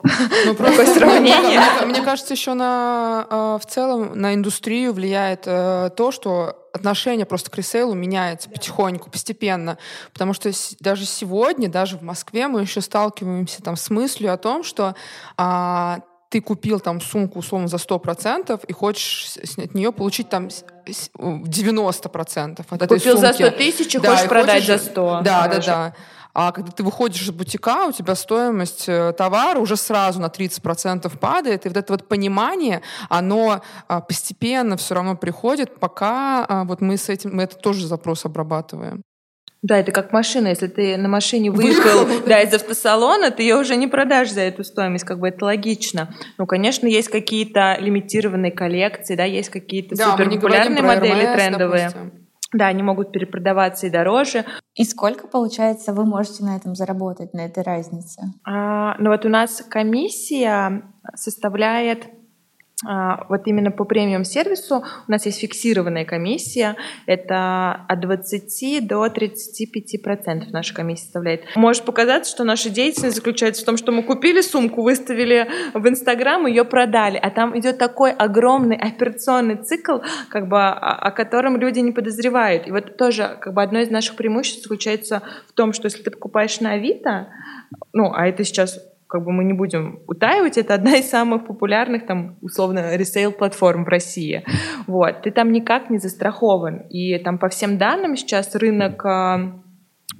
[0.45, 1.61] Ну, просто сравнение.
[1.87, 7.51] Мне кажется, еще на а, в целом на индустрию влияет э, то, что отношение просто
[7.51, 9.79] к ресейлу меняется потихоньку, постепенно.
[10.13, 10.51] Потому что
[10.81, 14.95] даже сегодня, даже в Москве мы еще сталкиваемся там с мыслью о том, что
[15.39, 20.49] а, ты купил там сумку условно за 100% и хочешь от нее получить там
[20.87, 23.27] 90% от этой Купил сумки.
[23.27, 24.83] за 100 тысяч и да, хочешь продать хочешь...
[24.83, 25.21] за 100.
[25.25, 25.95] Да, да, да.
[26.39, 31.17] А когда ты выходишь из бутика, у тебя стоимость э, товара уже сразу на 30%
[31.19, 36.83] падает, и вот это вот понимание, оно а, постепенно все равно приходит, пока а, вот
[36.83, 39.03] мы с этим, мы это тоже запрос обрабатываем.
[39.63, 40.49] Да, это как машина.
[40.49, 44.65] Если ты на машине выехал да, из автосалона, ты ее уже не продашь за эту
[44.65, 46.15] стоимость, как бы это логично.
[46.39, 51.89] Ну, конечно, есть какие-то лимитированные коллекции, да, есть какие-то да, супер популярные модели, RMS, трендовые.
[51.89, 52.27] Допустим.
[52.53, 54.45] Да, они могут перепродаваться и дороже.
[54.75, 58.23] И сколько, получается, вы можете на этом заработать, на этой разнице?
[58.45, 60.83] А, ну вот у нас комиссия
[61.15, 62.07] составляет
[62.85, 66.77] вот именно по премиум-сервису у нас есть фиксированная комиссия.
[67.07, 71.45] Это от 20 до 35 процентов наша комиссия составляет.
[71.57, 76.47] Может показаться, что наша деятельность заключается в том, что мы купили сумку, выставили в Инстаграм,
[76.47, 77.17] ее продали.
[77.17, 82.69] А там идет такой огромный операционный цикл, как бы, о котором люди не подозревают.
[82.69, 86.11] И вот тоже как бы одно из наших преимуществ заключается в том, что если ты
[86.11, 87.29] покупаешь на Авито,
[87.95, 92.07] ну, а это сейчас как бы мы не будем утаивать, это одна из самых популярных,
[92.07, 94.45] там, условно, ресейл-платформ в России.
[94.87, 95.23] Вот.
[95.23, 96.79] Ты там никак не застрахован.
[96.91, 99.61] И там по всем данным сейчас рынок а,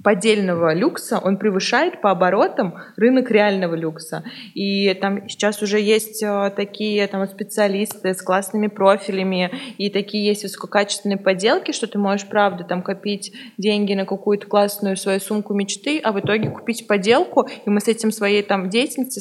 [0.07, 4.23] поддельного люкса, он превышает по оборотам рынок реального люкса.
[4.53, 10.43] И там сейчас уже есть э, такие там, специалисты с классными профилями, и такие есть
[10.43, 15.99] высококачественные подделки, что ты можешь, правда, там копить деньги на какую-то классную свою сумку мечты,
[15.99, 19.19] а в итоге купить подделку, и мы с этим своей там деятельности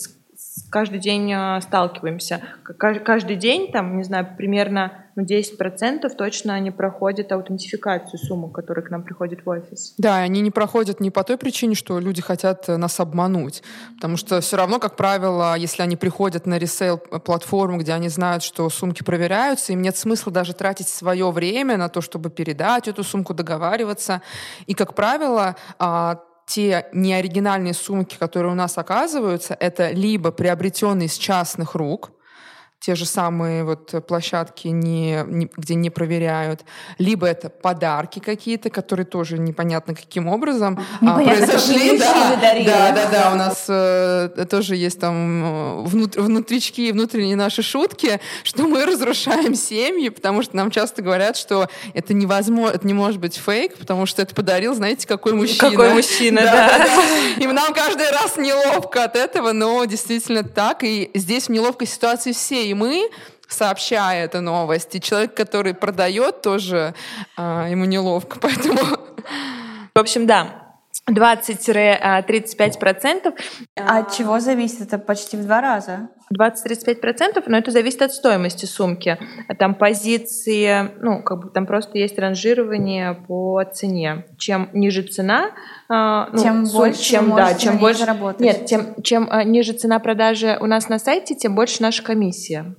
[0.70, 2.42] каждый день э, сталкиваемся.
[2.78, 8.90] Каждый день, там, не знаю, примерно ну, 10% точно они проходят аутентификацию суммы, которые к
[8.90, 9.94] нам приходят в офис.
[9.96, 13.62] Да, они не проходят не по той причине, что люди хотят э, нас обмануть.
[13.94, 18.68] Потому что все равно, как правило, если они приходят на ресейл-платформу, где они знают, что
[18.68, 23.32] сумки проверяются, им нет смысла даже тратить свое время на то, чтобы передать эту сумку,
[23.32, 24.20] договариваться.
[24.66, 31.18] И, как правило, а, те неоригинальные сумки, которые у нас оказываются, это либо приобретенные из
[31.18, 32.12] частных рук,
[32.86, 36.60] те же самые вот площадки, не, не, где не проверяют,
[36.98, 41.98] либо это подарки какие-то, которые тоже непонятно каким образом а, непонятно, произошли.
[41.98, 47.64] Да, да, да, да, у нас э, тоже есть там э, внут, внутрички, внутренние наши
[47.64, 52.94] шутки, что мы разрушаем семьи, потому что нам часто говорят, что это невозможно, это не
[52.94, 55.70] может быть фейк, потому что это подарил, знаете, какой мужчина.
[55.70, 56.52] Какой мужчина, да.
[56.52, 56.78] да.
[56.78, 57.42] да.
[57.42, 60.84] И нам каждый раз неловко от этого, но действительно так.
[60.84, 63.10] И здесь в неловкой ситуации все, и мы,
[63.48, 66.94] сообщая эту новость, и человек, который продает, тоже
[67.36, 68.80] а, ему неловко, поэтому...
[69.94, 70.65] В общем, да,
[71.10, 73.34] 20-35%.
[73.76, 74.80] А от чего зависит?
[74.82, 76.08] Это почти в два раза.
[76.34, 79.16] 20-35%, но это зависит от стоимости сумки.
[79.58, 84.26] Там позиции, ну, как бы там просто есть ранжирование по цене.
[84.36, 85.52] Чем ниже цена,
[85.88, 88.40] а, ну, тем сум, больше чем, да, чем больше заработать.
[88.40, 92.74] Нет, тем, чем а, ниже цена продажи у нас на сайте, тем больше наша комиссия.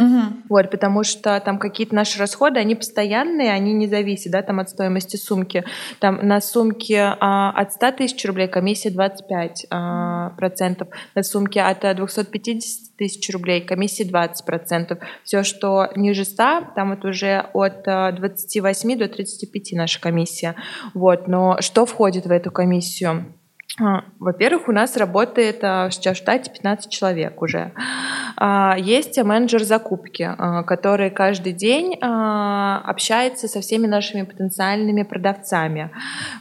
[0.00, 0.20] Угу.
[0.48, 4.70] Вот, потому что там какие-то наши расходы, они постоянные, они не зависят, да, там от
[4.70, 5.64] стоимости сумки.
[5.98, 11.80] Там на сумке а, от 100 тысяч рублей комиссия 25 а, процентов, на сумке от
[11.80, 14.98] 250 тысяч рублей комиссия 20 процентов.
[15.22, 20.54] Все, что ниже 100, там это уже от 28 до 35 наша комиссия.
[20.94, 23.34] Вот, но что входит в эту комиссию?
[23.78, 27.72] А, во-первых, у нас работает сейчас в штате 15 человек уже.
[28.36, 35.90] А, есть менеджер закупки, а, который каждый день общается со всеми нашими потенциальными продавцами.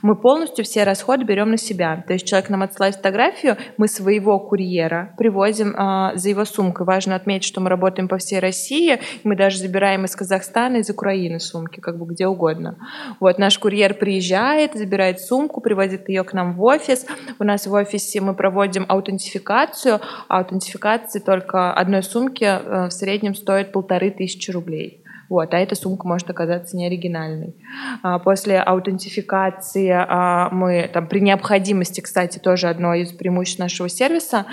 [0.02, 2.04] Мы полностью все расходы берем на себя.
[2.08, 5.76] То есть человек нам отсылает фотографию, мы своего курьера привозим
[6.16, 6.86] за его сумкой.
[6.86, 11.40] Важно отметить, что мы работаем по всей России, мы даже забираем из Казахстана, из Украины
[11.40, 12.78] сумки, как бы где угодно.
[13.20, 17.06] Вот наш курьер приезжает, забирает сумку, привозит ее к нам в офис,
[17.40, 23.36] у нас в офисе мы проводим аутентификацию, а аутентификация только одной сумки э, в среднем
[23.36, 25.04] стоит полторы тысячи рублей.
[25.30, 27.56] Вот, а эта сумка может оказаться неоригинальной.
[28.02, 34.48] А, после аутентификации а, мы, там, при необходимости, кстати, тоже одно из преимуществ нашего сервиса,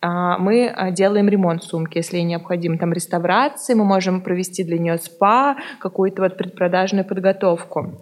[0.00, 2.78] а, мы делаем ремонт сумки, если необходимо.
[2.78, 8.00] Там реставрации, мы можем провести для нее спа, какую-то вот предпродажную подготовку.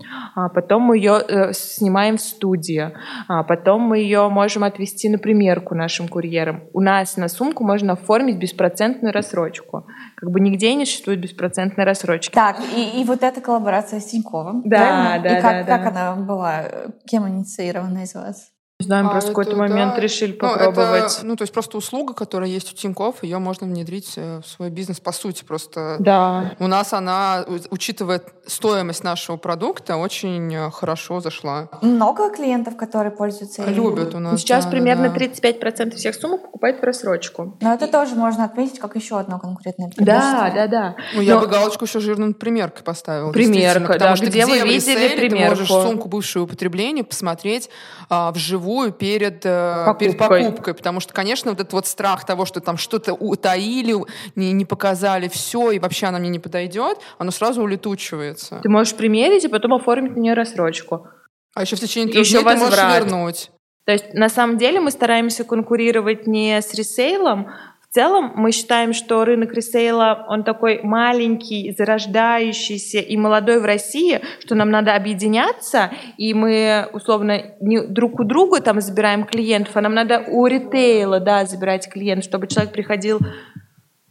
[0.54, 2.92] Потом мы ее э, снимаем в студии.
[3.26, 6.62] Потом мы ее можем отвести на примерку нашим курьерам.
[6.72, 9.86] У нас на сумку можно оформить беспроцентную рассрочку.
[10.20, 12.34] Как бы нигде не существует беспроцентной рассрочки.
[12.34, 15.22] Так, и, и вот эта коллаборация с Тиньковым, да, правильно?
[15.22, 16.64] да, и как, да, как она была,
[17.06, 18.52] кем инициирована из вас?
[18.80, 20.00] Не знаю, мы а, просто в какой-то момент да.
[20.00, 21.02] решили попробовать.
[21.02, 24.40] Ну, это, ну, то есть просто услуга, которая есть у Тинькофф, ее можно внедрить э,
[24.42, 25.44] в свой бизнес по сути.
[25.44, 26.52] Просто да.
[26.58, 31.68] у нас она, учитывая стоимость нашего продукта, очень э, хорошо зашла.
[31.82, 33.66] Много клиентов, которые пользуются?
[33.66, 34.40] Любят у нас.
[34.40, 35.26] Сейчас да, примерно да.
[35.26, 37.58] 35% всех сумок покупают в рассрочку.
[37.60, 40.04] Но это тоже можно отметить как еще одно преимущество.
[40.04, 40.96] Да, да, да.
[41.14, 41.42] Ну, я Но...
[41.42, 43.30] бы галочку еще жирную примеркой поставила.
[43.30, 44.16] Примерка, да.
[44.16, 45.36] Что где, где вы видели примерку?
[45.36, 47.68] Ты можешь сумку бывшего употребления посмотреть
[48.08, 49.98] а, вживую перед покупкой.
[49.98, 53.94] перед покупкой, потому что, конечно, вот этот вот страх того, что там что-то утаили,
[54.36, 58.60] не, не показали все, и вообще она мне не подойдет, оно сразу улетучивается.
[58.62, 61.06] Ты можешь примерить и потом оформить на нее рассрочку.
[61.54, 63.50] А еще в течение трех дней ты можешь вернуть.
[63.84, 67.48] То есть на самом деле мы стараемся конкурировать не с ресейлом,
[67.90, 74.20] в целом мы считаем, что рынок ресейла, он такой маленький, зарождающийся и молодой в России,
[74.38, 79.80] что нам надо объединяться, и мы условно не друг у друга там забираем клиентов, а
[79.80, 83.18] нам надо у ритейла да, забирать клиентов, чтобы человек приходил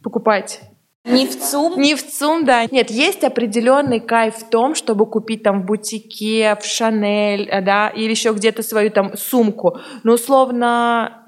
[0.02, 0.60] покупать
[1.06, 1.80] не в ЦУМ?
[1.80, 2.66] Не в ЦУМ, да.
[2.70, 8.10] Нет, есть определенный кайф в том, чтобы купить там в бутике, в Шанель, да, или
[8.10, 9.78] еще где-то свою там сумку.
[10.02, 11.20] Но условно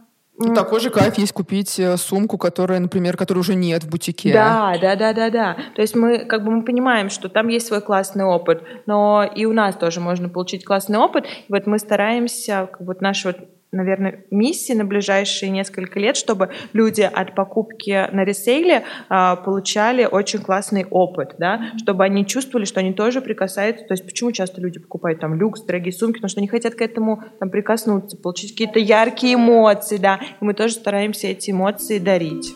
[0.55, 4.33] такой же кайф есть купить э, сумку, которая, например, которой уже нет в бутике.
[4.33, 5.57] Да, да, да, да, да.
[5.75, 9.45] То есть мы как бы мы понимаем, что там есть свой классный опыт, но и
[9.45, 11.27] у нас тоже можно получить классный опыт.
[11.27, 13.37] И вот мы стараемся, как вот наш вот
[13.73, 20.41] наверное, миссии на ближайшие несколько лет, чтобы люди от покупки на ресейле а, получали очень
[20.41, 23.85] классный опыт, да, чтобы они чувствовали, что они тоже прикасаются.
[23.87, 26.83] То есть почему часто люди покупают там люкс, дорогие сумки, потому что они хотят к
[26.83, 32.53] этому там прикоснуться, получить какие-то яркие эмоции, да, и мы тоже стараемся эти эмоции дарить.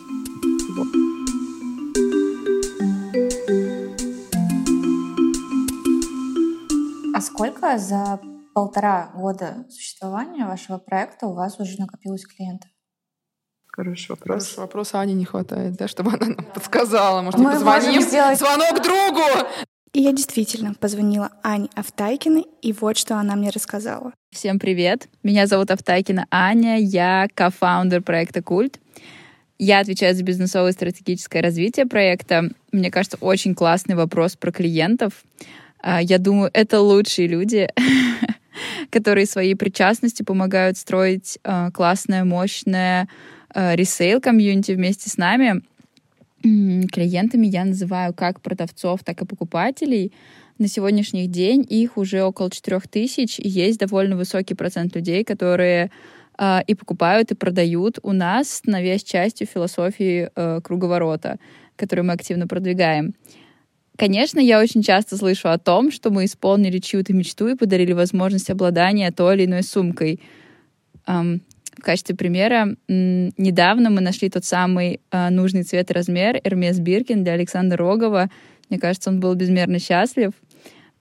[7.15, 8.19] А сколько за
[8.57, 12.71] полтора года существования вашего проекта у вас уже накопилось клиентов?
[13.67, 14.45] Хороший вопрос.
[14.45, 14.95] Хороший вопрос.
[14.95, 17.21] Ане не хватает, да, чтобы она нам подсказала.
[17.21, 18.01] Может, мы позвоним?
[18.01, 18.39] Сделать...
[18.39, 19.47] Звонок другу!
[19.93, 24.11] И я действительно позвонила Ане Автайкиной, и вот что она мне рассказала.
[24.31, 25.07] Всем привет!
[25.21, 28.79] Меня зовут Автайкина Аня, я co-founder проекта The CULTT.
[29.59, 32.49] Я отвечаю за бизнесовое стратегическое развитие проекта.
[32.71, 35.13] Мне кажется, очень классный вопрос про клиентов.
[35.79, 37.67] А, я думаю, это лучшие люди,
[38.89, 43.07] которые своей причастностью помогают строить а, классное, мощное
[43.55, 45.63] resale-community вместе с нами.
[46.41, 50.11] Клиентами я называю как продавцов, так и покупателей.
[50.59, 55.91] На сегодняшний день их уже около 4000, и есть довольно высокий процент людей, которые
[56.39, 61.37] э, и покупают, и продают у нас, становясь частью философии э, круговорота,
[61.75, 63.13] которую мы активно продвигаем.
[63.97, 68.49] Конечно, я очень часто слышу о том, что мы исполнили чью-то мечту и подарили возможность
[68.51, 70.21] обладания той или иной сумкой.
[71.07, 71.41] Um,
[71.75, 77.23] в качестве примера, недавно мы нашли тот самый uh, нужный цвет и размер Hermes Биркин
[77.23, 78.29] для Александра Рогова.
[78.69, 80.31] Мне кажется, он был безмерно счастлив.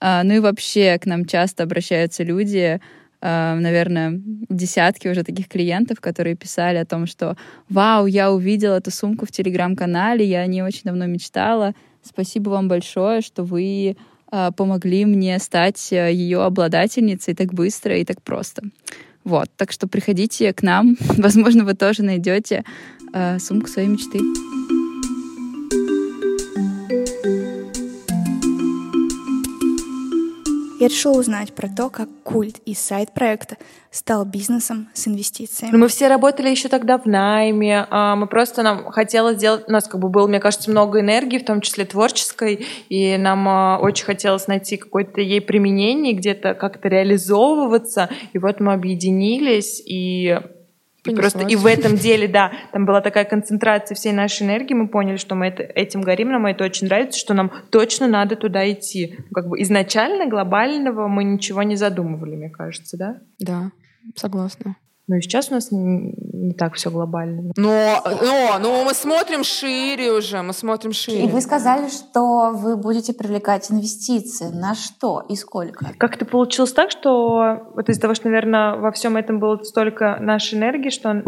[0.00, 2.80] Uh, ну и вообще к нам часто обращаются люди,
[3.22, 4.12] Uh, наверное,
[4.50, 7.36] десятки уже таких клиентов, которые писали о том, что
[7.70, 11.74] «Вау, я увидела эту сумку в Телеграм-канале, я о ней очень давно мечтала.
[12.06, 13.96] Спасибо вам большое, что вы
[14.30, 18.62] uh, помогли мне стать ее обладательницей так быстро и так просто».
[19.26, 22.64] Вот, так что приходите к нам, возможно, вы тоже найдете
[23.12, 24.20] э, сумку своей мечты.
[30.78, 33.56] Я решила узнать про то, как культ и сайт проекта
[33.90, 35.74] стал бизнесом с инвестициями.
[35.76, 37.86] Мы все работали еще тогда в найме.
[37.88, 39.64] А, мы просто нам хотелось сделать...
[39.68, 43.48] У нас как бы было, мне кажется, много энергии, в том числе творческой, и нам
[43.48, 48.10] а, очень хотелось найти какое-то ей применение, где-то как-то реализовываться.
[48.34, 50.38] И вот мы объединились, и
[51.06, 54.88] и просто и в этом деле, да, там была такая концентрация всей нашей энергии, мы
[54.88, 58.70] поняли, что мы это, этим горим, нам это очень нравится, что нам точно надо туда
[58.70, 59.18] идти.
[59.34, 63.20] Как бы изначально глобального мы ничего не задумывали, мне кажется, да?
[63.38, 63.70] Да,
[64.14, 64.76] согласна.
[65.08, 67.52] Но и сейчас у нас не, так все глобально.
[67.56, 71.26] Но, но, но мы смотрим шире уже, мы смотрим шире.
[71.26, 74.48] И вы сказали, что вы будете привлекать инвестиции.
[74.48, 75.92] На что и сколько?
[75.96, 80.58] Как-то получилось так, что вот из-за того, что, наверное, во всем этом было столько нашей
[80.58, 81.22] энергии, что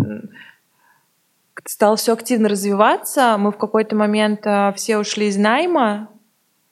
[1.65, 3.37] стало все активно развиваться.
[3.39, 6.09] Мы в какой-то момент а, все ушли из найма,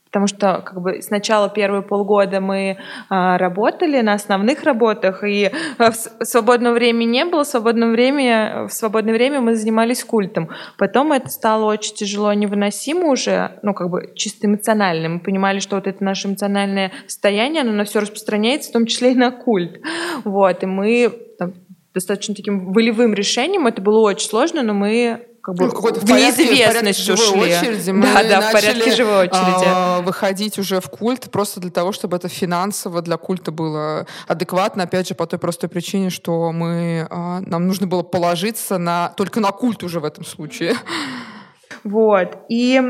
[0.06, 2.78] потому что как бы сначала первые полгода мы
[3.08, 8.66] а, работали на основных работах, и а, в свободного времени не было, в свободное время,
[8.68, 10.48] в свободное время мы занимались культом.
[10.78, 15.08] Потом это стало очень тяжело, невыносимо уже, ну как бы чисто эмоционально.
[15.08, 19.12] Мы понимали, что вот это наше эмоциональное состояние, оно на все распространяется, в том числе
[19.12, 19.80] и на культ.
[20.24, 21.54] Вот, и мы там,
[21.92, 26.10] достаточно таким волевым решением, это было очень сложно, но мы как бы ну, в, в
[26.10, 27.40] неизвестность ушли.
[27.40, 27.90] Очереди.
[27.92, 29.64] Мы да, да, в порядке живой очереди.
[29.64, 34.82] А, выходить уже в культ просто для того, чтобы это финансово для культа было адекватно.
[34.82, 39.38] Опять же, по той простой причине, что мы, а, нам нужно было положиться на, только
[39.38, 40.74] на культ уже в этом случае.
[41.84, 42.38] Вот.
[42.48, 42.82] И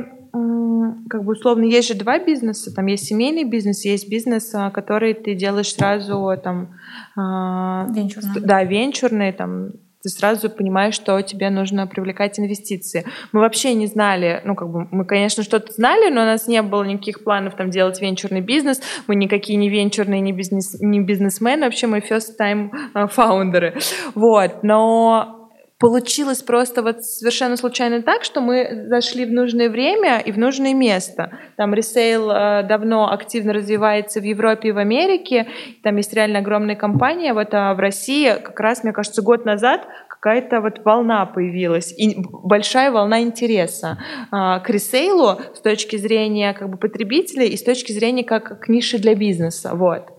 [1.10, 5.12] как бы условно есть же два бизнеса, там есть семейный бизнес, есть бизнес, а, который
[5.12, 6.74] ты делаешь сразу там
[7.14, 9.72] венчурный, да, венчурный там
[10.06, 13.04] ты сразу понимаешь, что тебе нужно привлекать инвестиции.
[13.32, 16.62] Мы вообще не знали, ну, как бы, мы, конечно, что-то знали, но у нас не
[16.62, 21.64] было никаких планов там делать венчурный бизнес, мы никакие не венчурные, не, бизнес, не бизнесмены,
[21.64, 23.74] вообще мы first time э, фаундеры.
[24.14, 25.35] Вот, но
[25.78, 30.72] получилось просто вот совершенно случайно так, что мы зашли в нужное время и в нужное
[30.72, 31.38] место.
[31.56, 35.48] Там ресейл э, давно активно развивается в Европе и в Америке.
[35.82, 37.34] Там есть реально огромная компания.
[37.34, 42.16] Вот а в России как раз, мне кажется, год назад какая-то вот волна появилась, и
[42.16, 43.98] большая волна интереса
[44.30, 48.68] а, к ресейлу с точки зрения как бы потребителей и с точки зрения как к
[48.68, 49.72] нише для бизнеса.
[49.74, 50.15] Вот.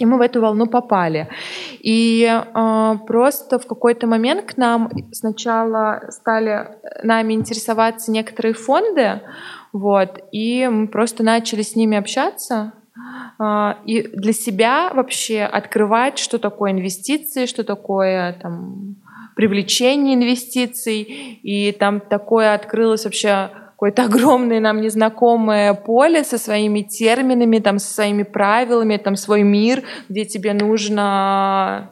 [0.00, 1.28] И мы в эту волну попали.
[1.78, 6.68] И э, просто в какой-то момент к нам сначала стали
[7.02, 9.20] нами интересоваться некоторые фонды,
[9.72, 12.72] вот, и мы просто начали с ними общаться,
[13.38, 18.96] э, и для себя вообще открывать, что такое инвестиции, что такое там
[19.36, 27.60] привлечение инвестиций, и там такое открылось вообще какое-то огромное нам незнакомое поле со своими терминами,
[27.60, 31.90] там, со своими правилами, там, свой мир, где тебе нужно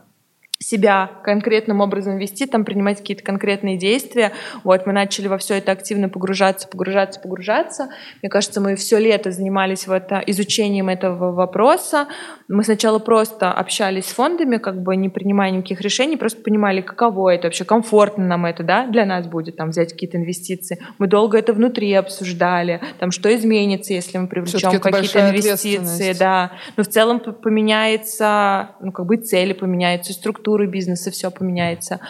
[0.60, 4.32] себя конкретным образом вести, там принимать какие-то конкретные действия.
[4.64, 7.90] Вот мы начали во все это активно погружаться, погружаться, погружаться.
[8.22, 12.08] Мне кажется, мы все лето занимались вот изучением этого вопроса.
[12.48, 17.34] Мы сначала просто общались с фондами, как бы не принимая никаких решений, просто понимали, каково
[17.34, 20.80] это вообще, комфортно нам это, да, для нас будет там взять какие-то инвестиции.
[20.98, 26.52] Мы долго это внутри обсуждали, там что изменится, если мы привлечем какие-то инвестиции, да.
[26.76, 32.00] Но в целом поменяется, ну как бы цели поменяются, структура культуры бизнеса все поменяется.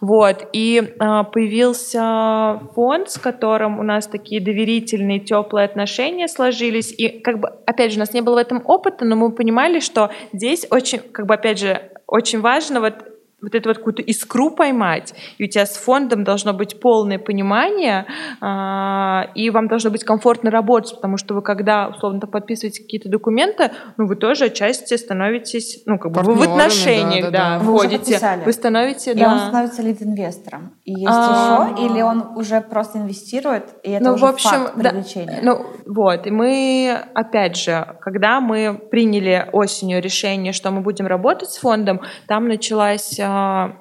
[0.00, 0.48] Вот.
[0.52, 6.94] И а, появился фонд, с которым у нас такие доверительные, теплые отношения сложились.
[6.96, 9.80] И как бы, опять же, у нас не было в этом опыта, но мы понимали,
[9.80, 12.94] что здесь очень, как бы, опять же, очень важно вот
[13.40, 18.06] вот эту вот какую-то искру поймать, и у тебя с фондом должно быть полное понимание,
[18.40, 23.70] а, и вам должно быть комфортно работать, потому что вы, когда, условно, подписываете какие-то документы,
[23.96, 27.64] ну, вы тоже отчасти становитесь, ну, как бы вы в отношениях, да, да, да.
[27.64, 28.40] Вы входите.
[28.44, 29.32] Вы становитесь, и да.
[29.32, 30.74] он становится лид-инвестором.
[30.84, 34.50] И есть а, еще, или он уже просто инвестирует, и это ну, уже в общем,
[34.50, 35.40] факт привлечения?
[35.42, 41.06] Да, ну, вот, и мы, опять же, когда мы приняли осенью решение, что мы будем
[41.06, 43.72] работать с фондом, там началась а,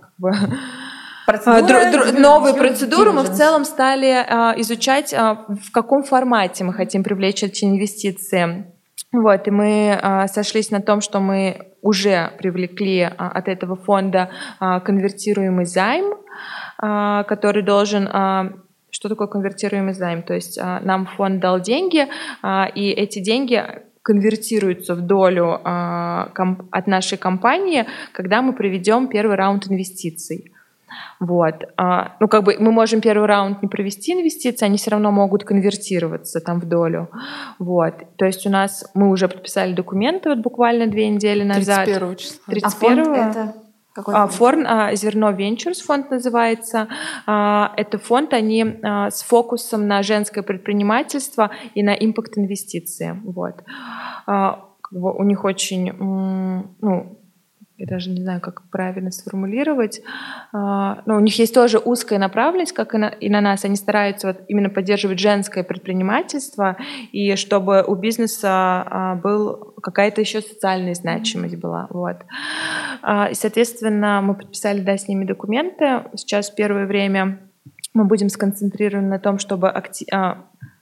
[1.26, 6.64] Процедура, дру, дру, новые процедуры мы в целом стали а, изучать, а, в каком формате
[6.64, 8.74] мы хотим привлечь эти инвестиции.
[9.12, 14.30] Вот, и мы а, сошлись на том, что мы уже привлекли а, от этого фонда
[14.60, 16.14] а, конвертируемый займ,
[16.78, 18.54] а, который должен а,
[18.90, 20.24] что такое конвертируемый займ?
[20.24, 22.08] То есть а, нам фонд дал деньги,
[22.42, 23.64] а, и эти деньги
[24.08, 26.30] конвертируются в долю а,
[26.72, 30.54] от нашей компании, когда мы проведем первый раунд инвестиций.
[31.20, 31.56] Вот.
[31.76, 35.44] А, ну, как бы мы можем первый раунд не провести инвестиции, они все равно могут
[35.44, 37.10] конвертироваться там в долю.
[37.60, 37.96] Вот.
[38.16, 41.86] То есть у нас мы уже подписали документы вот буквально две недели назад.
[41.86, 42.40] 31 числа.
[42.48, 43.67] 31 а фонд это
[43.98, 44.66] какой а, фонд?
[44.68, 46.88] а, Зерно Ventures фонд называется.
[47.26, 53.20] А, это фонд, они с фокусом на женское предпринимательство и на импакт-инвестиции.
[53.24, 53.64] Вот.
[54.28, 57.20] А, как бы у них очень ну,
[57.78, 60.02] я даже не знаю, как правильно сформулировать,
[60.52, 63.66] а, но у них есть тоже узкая направленность, как и на, и на нас.
[63.66, 66.78] Они стараются вот именно поддерживать женское предпринимательство,
[67.12, 71.88] и чтобы у бизнеса а, был какая-то еще социальная значимость была.
[71.92, 72.18] Вот.
[73.04, 76.06] А, и, соответственно, мы подписали да, с ними документы.
[76.16, 77.40] Сейчас первое время
[77.94, 80.08] мы будем сконцентрированы на том, чтобы актив,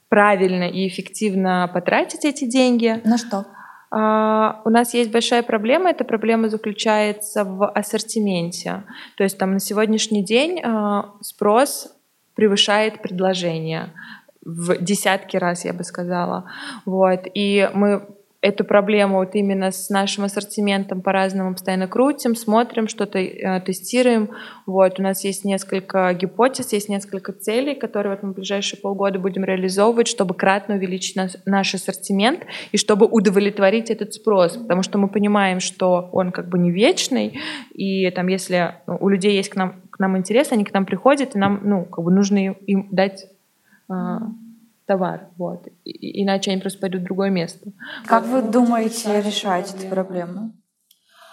[0.08, 3.00] правильно и эффективно потратить эти деньги.
[3.04, 3.44] На что?
[3.92, 5.90] Uh, у нас есть большая проблема.
[5.90, 8.82] Эта проблема заключается в ассортименте.
[9.16, 11.94] То есть там на сегодняшний день uh, спрос
[12.34, 13.92] превышает предложение
[14.44, 16.50] в десятки раз, я бы сказала.
[16.84, 17.20] Вот.
[17.34, 18.06] И мы
[18.40, 24.30] эту проблему вот именно с нашим ассортиментом по-разному постоянно крутим, смотрим, что-то э, тестируем.
[24.66, 29.18] Вот, у нас есть несколько гипотез, есть несколько целей, которые вот мы в ближайшие полгода
[29.18, 34.98] будем реализовывать, чтобы кратно увеличить наш, наш ассортимент и чтобы удовлетворить этот спрос, потому что
[34.98, 37.40] мы понимаем, что он как бы не вечный,
[37.72, 40.86] и там если ну, у людей есть к нам, к нам интерес, они к нам
[40.86, 43.26] приходят, и нам ну, как бы нужно им дать
[43.88, 44.18] а,
[44.86, 45.66] товар, вот.
[45.84, 47.72] И, иначе они просто пойдут в другое место.
[48.06, 50.52] Как вы думаете решать эту проблему?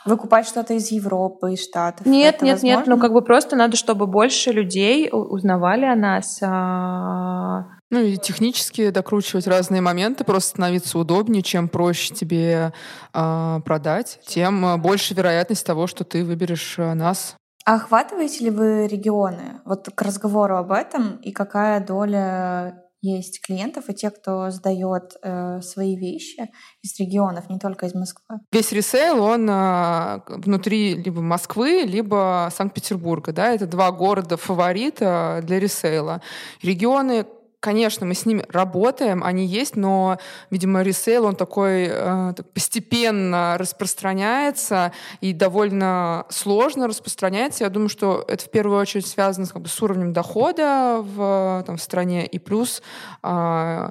[0.06, 2.06] Выкупать что-то из Европы, из Штатов?
[2.06, 2.66] Нет, нет, возможно?
[2.66, 2.88] нет.
[2.88, 6.40] Ну, как бы просто надо, чтобы больше людей узнавали о нас.
[6.42, 7.68] А...
[7.90, 11.42] Ну и технически докручивать разные моменты, просто становиться удобнее.
[11.42, 12.74] Чем проще тебе
[13.14, 17.38] э, продать, тем больше вероятность того, что ты выберешь а, нас.
[17.66, 19.62] А охватываете ли вы регионы?
[19.64, 25.62] Вот к разговору об этом и какая доля есть клиентов и те, кто сдает э,
[25.62, 26.50] свои вещи
[26.82, 28.38] из регионов, не только из Москвы.
[28.52, 33.34] Весь resale, он э, внутри либо Москвы, либо Санкт-Петербурга.
[33.34, 33.52] Да?
[33.52, 36.22] Это два города фаворита для resale 'а.
[36.62, 37.26] Регионы
[37.64, 40.18] Конечно, мы с ними работаем, они есть, но,
[40.50, 44.92] видимо, ресейл, он такой э, постепенно распространяется
[45.22, 47.64] и довольно сложно распространяется.
[47.64, 51.78] Я думаю, что это в первую очередь связано как бы, с уровнем дохода в, там,
[51.78, 52.84] в стране и плюс
[53.24, 53.90] э,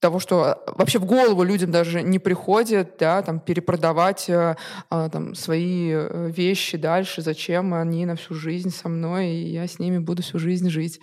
[0.00, 4.56] того, что вообще в голову людям даже не приходит, да, там, перепродавать э,
[4.90, 9.66] э там, свои э, вещи дальше, зачем они на всю жизнь со мной, и я
[9.66, 10.98] с ними буду всю жизнь жить.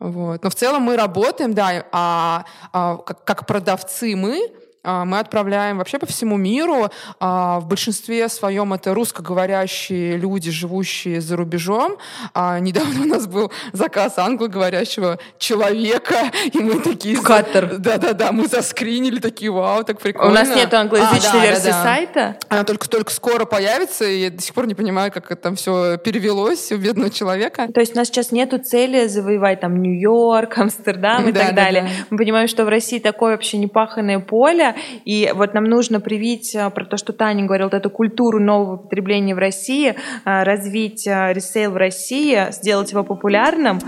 [0.00, 0.42] Вот.
[0.42, 4.50] Но в целом мы работаем, да, а, а как, как продавцы мы
[4.84, 6.90] мы отправляем вообще по всему миру.
[7.18, 11.96] А, в большинстве своем это русскоговорящие люди, живущие за рубежом.
[12.34, 17.20] А, недавно у нас был заказ англоговорящего человека, и мы такие...
[17.20, 17.78] Каттер.
[17.78, 20.30] Да-да-да, мы заскринили, такие, вау, так прикольно.
[20.30, 21.82] У нас нет англоязычной а, версии да, да.
[21.82, 22.36] сайта.
[22.48, 25.98] Она только-только скоро появится, и я до сих пор не понимаю, как это там все
[25.98, 27.68] перевелось у бедного человека.
[27.72, 31.64] То есть у нас сейчас нету цели завоевать там Нью-Йорк, Амстердам и да, так да,
[31.64, 31.82] далее.
[31.82, 31.88] Да.
[32.10, 34.69] Мы понимаем, что в России такое вообще непаханное поле,
[35.04, 38.76] и вот нам нужно привить э, про то, что Таня говорила, вот эту культуру нового
[38.76, 43.78] потребления в России, э, развить э, ресейл в России, сделать его популярным.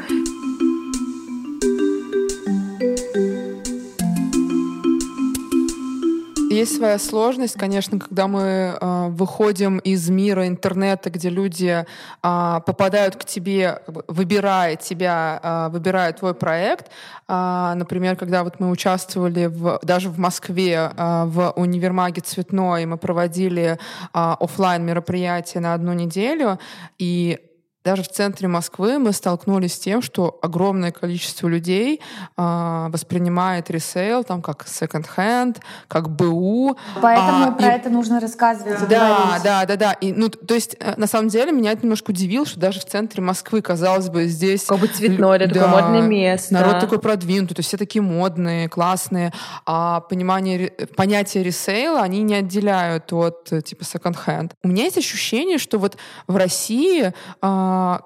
[6.53, 13.17] Есть своя сложность, конечно, когда мы э, выходим из мира интернета, где люди э, попадают
[13.17, 16.91] к тебе, выбирая тебя, э, выбирая твой проект.
[17.29, 22.97] Э, например, когда вот мы участвовали в, даже в Москве э, в универмаге Цветной, мы
[22.97, 23.77] проводили э,
[24.13, 26.59] офлайн мероприятие на одну неделю,
[26.99, 27.39] и
[27.85, 32.01] даже в центре Москвы мы столкнулись с тем, что огромное количество людей
[32.37, 35.57] э, воспринимает ресейл там как second-hand,
[35.89, 36.77] как БУ.
[37.01, 37.71] Поэтому а, про и...
[37.71, 38.89] это нужно рассказывать.
[38.89, 39.43] Да, говорить.
[39.43, 39.93] да, да, да.
[39.95, 42.85] И, ну, то есть, э, на самом деле, меня это немножко удивило, что даже в
[42.85, 44.65] центре Москвы, казалось бы, здесь...
[44.65, 46.55] Как бы цветное, да, такое модное место.
[46.55, 49.33] Народ такой продвинутый, то есть все такие модные, классные.
[49.67, 54.53] А понимание, понятие ресейла они не отделяют от типа second-hand.
[54.63, 57.13] У меня есть ощущение, что вот в России э,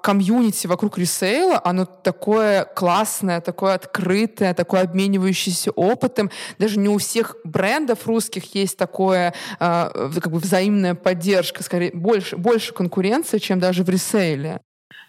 [0.03, 6.29] комьюнити вокруг ресейла, оно такое классное, такое открытое, такое обменивающееся опытом.
[6.59, 12.37] Даже не у всех брендов русских есть такое э, как бы взаимная поддержка, скорее больше,
[12.37, 14.61] больше конкуренции, чем даже в resale 'е.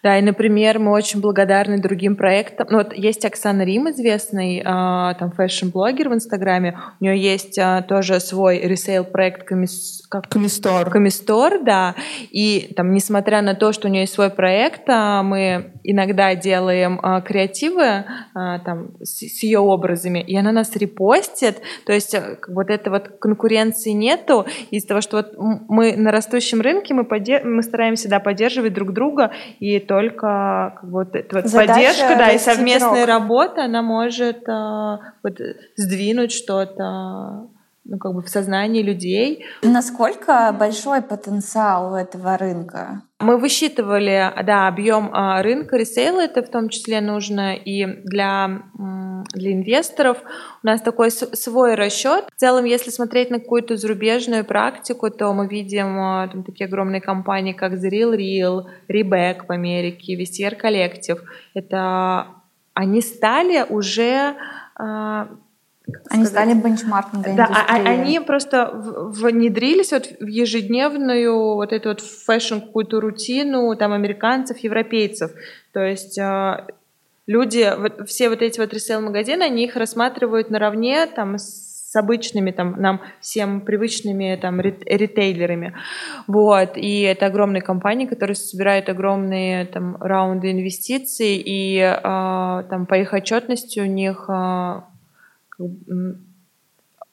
[0.03, 2.69] Да, и, например, мы очень благодарны другим проектам.
[2.71, 6.79] Ну, вот есть Оксана Рим, известный э, там fashion-блогер в Инстаграме.
[7.01, 10.07] У нее есть э, тоже свой resale-проект комис...
[10.09, 10.29] как?
[10.29, 10.91] Комистор.
[10.91, 11.97] Комистор, да.
[12.31, 17.01] И там, несмотря на то, что у нее есть свой проект, э, мы иногда делаем
[17.01, 21.61] э, креативы э, там, с, с ее образами, и она нас репостит.
[21.87, 24.47] То есть э, вот этой вот конкуренции нету.
[24.71, 25.35] Из-за того, что вот
[25.69, 27.45] мы на растущем рынке, мы, подер...
[27.45, 33.07] мы стараемся да, поддерживать друг друга, и только как бы, вот поддержка, да, и совместная
[33.07, 33.09] пирог.
[33.09, 35.41] работа, она может а, вот,
[35.77, 37.49] сдвинуть что-то
[37.89, 39.45] ну, как бы в сознании людей.
[39.63, 43.03] Насколько большой потенциал у этого рынка?
[43.19, 48.63] Мы высчитывали, да, объем а, рынка ресейла, это в том числе нужно и для,
[49.33, 50.19] для инвесторов.
[50.63, 52.27] У нас такой свой расчет.
[52.37, 57.01] В целом, если смотреть на какую-то зарубежную практику, то мы видим а, там, такие огромные
[57.01, 61.21] компании, как The RealReal, Rebag в Америке, Vestiaire Collective.
[61.55, 62.27] Это
[62.75, 64.37] они стали уже
[65.89, 71.55] а, они стали benchmark 'ом для Да, а, а они просто внедрились вот в ежедневную
[71.55, 75.31] вот эту вот fashion какую-то рутину там американцев, европейцев.
[75.73, 76.67] То есть а,
[77.27, 82.75] люди, вот, все вот эти вот ресейл-магазины, они их рассматривают наравне там с обычными там
[82.79, 85.75] нам всем привычными там ритейлерами.
[86.27, 92.95] Вот и это огромные компании которые собирают огромные там раунды инвестиций и э, там по
[92.95, 94.83] их отчетности у них э,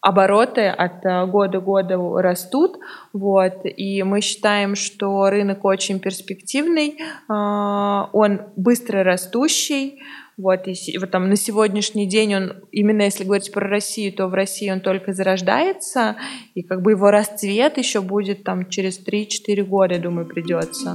[0.05, 2.77] обороты от э, года к году растут,
[3.11, 10.03] вот, и мы считаем, что рынок очень перспективный, а, он быстро растущий,
[10.37, 14.35] вот, и вот там на сегодняшний день он, именно если говорить про Россию, то в
[14.35, 16.17] России он только зарождается,
[16.53, 20.93] и как бы его расцвет еще будет там через 3-4 года, думаю, придется.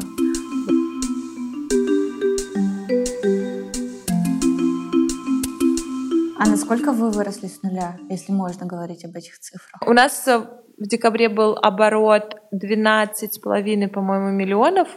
[6.42, 9.82] А насколько вы выросли с нуля, если можно говорить об этих цифрах?
[9.86, 10.38] У нас э,
[10.78, 14.88] в декабре был оборот 12,5, по-моему, миллионов.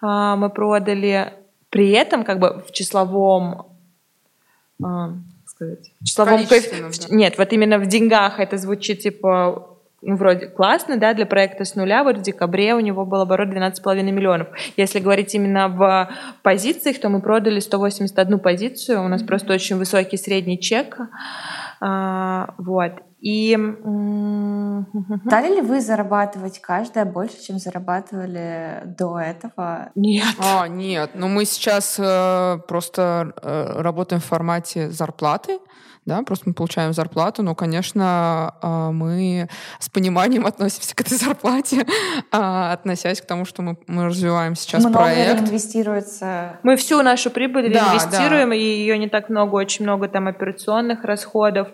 [0.00, 1.34] А, мы продали
[1.68, 3.66] при этом как бы в числовом
[4.82, 5.12] а,
[5.44, 6.70] сказать, в числовом коэф...
[6.70, 7.14] да.
[7.14, 9.75] Нет, вот именно в деньгах это звучит типа
[10.06, 12.04] ну, вроде классно, да, для проекта с нуля.
[12.04, 14.48] Вот в декабре у него был оборот 12,5 миллионов.
[14.76, 16.08] Если говорить именно в
[16.42, 19.04] позициях, то мы продали 181 позицию.
[19.04, 19.26] У нас mm-hmm.
[19.26, 20.98] просто очень высокий средний чек.
[21.80, 22.92] А, вот.
[23.20, 23.58] И...
[25.26, 29.90] Стали ли вы зарабатывать каждая больше, чем зарабатывали до этого?
[29.96, 30.26] Нет.
[30.38, 31.10] А, нет.
[31.14, 35.58] Но ну, мы сейчас э, просто э, работаем в формате зарплаты
[36.06, 39.48] да, просто мы получаем зарплату, но, конечно, а, мы
[39.80, 41.84] с пониманием относимся к этой зарплате,
[42.30, 45.42] а, относясь к тому, что мы, мы развиваем сейчас много проект.
[45.42, 46.60] инвестируется.
[46.62, 48.54] Мы всю нашу прибыль да, инвестируем, да.
[48.54, 51.68] и ее не так много, очень много там операционных расходов,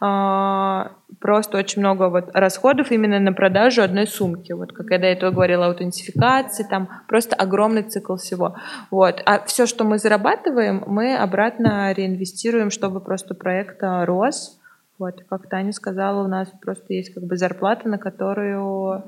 [0.00, 4.52] а, просто очень много вот расходов именно на продажу одной сумки.
[4.52, 8.56] Вот как я до этого говорила, аутентификации, там просто огромный цикл всего.
[8.90, 9.22] Вот.
[9.24, 14.58] А все, что мы зарабатываем, мы обратно реинвестируем, чтобы просто проект а, рос.
[14.98, 19.02] Вот, как Таня сказала, у нас просто есть как бы зарплата, на которую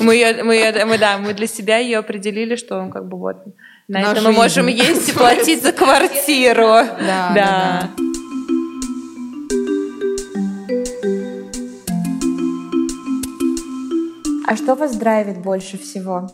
[0.00, 3.44] мы, ее, мы, ее, мы, да, мы для себя ее определили, что как бы вот
[3.88, 6.86] на Наша это мы можем есть и платить за квартиру.
[7.00, 7.90] Да, да.
[7.96, 8.11] да.
[14.46, 16.28] А что вас драйвит больше всего?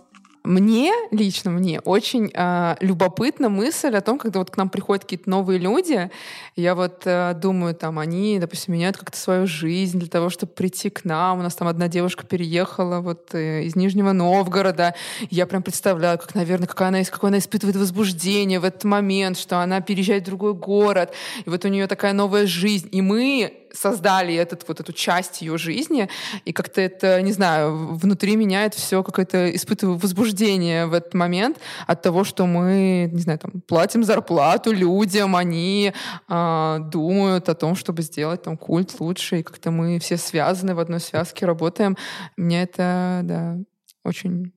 [0.44, 5.28] Мне, лично мне, очень э, любопытна мысль о том, когда вот к нам приходят какие-то
[5.28, 6.11] новые люди,
[6.56, 10.88] я вот э, думаю, там, они, допустим, меняют как-то свою жизнь для того, чтобы прийти
[10.88, 11.40] к нам.
[11.40, 14.94] У нас там одна девушка переехала вот э, из Нижнего Новгорода.
[15.28, 19.61] Я прям представляю, как, наверное, какая она, какое она испытывает возбуждение в этот момент, что
[19.61, 21.12] она переезжает в другой город,
[21.44, 22.88] и вот у нее такая новая жизнь.
[22.90, 26.08] И мы создали этот, вот эту часть ее жизни,
[26.44, 31.58] и как-то это, не знаю, внутри меня это все какое-то испытываю возбуждение в этот момент
[31.86, 35.92] от того, что мы, не знаю, там, платим зарплату людям, они
[36.28, 40.80] э, думают о том, чтобы сделать там культ лучше, и как-то мы все связаны в
[40.80, 41.96] одной связке, работаем.
[42.36, 43.56] Мне это, да,
[44.04, 44.52] очень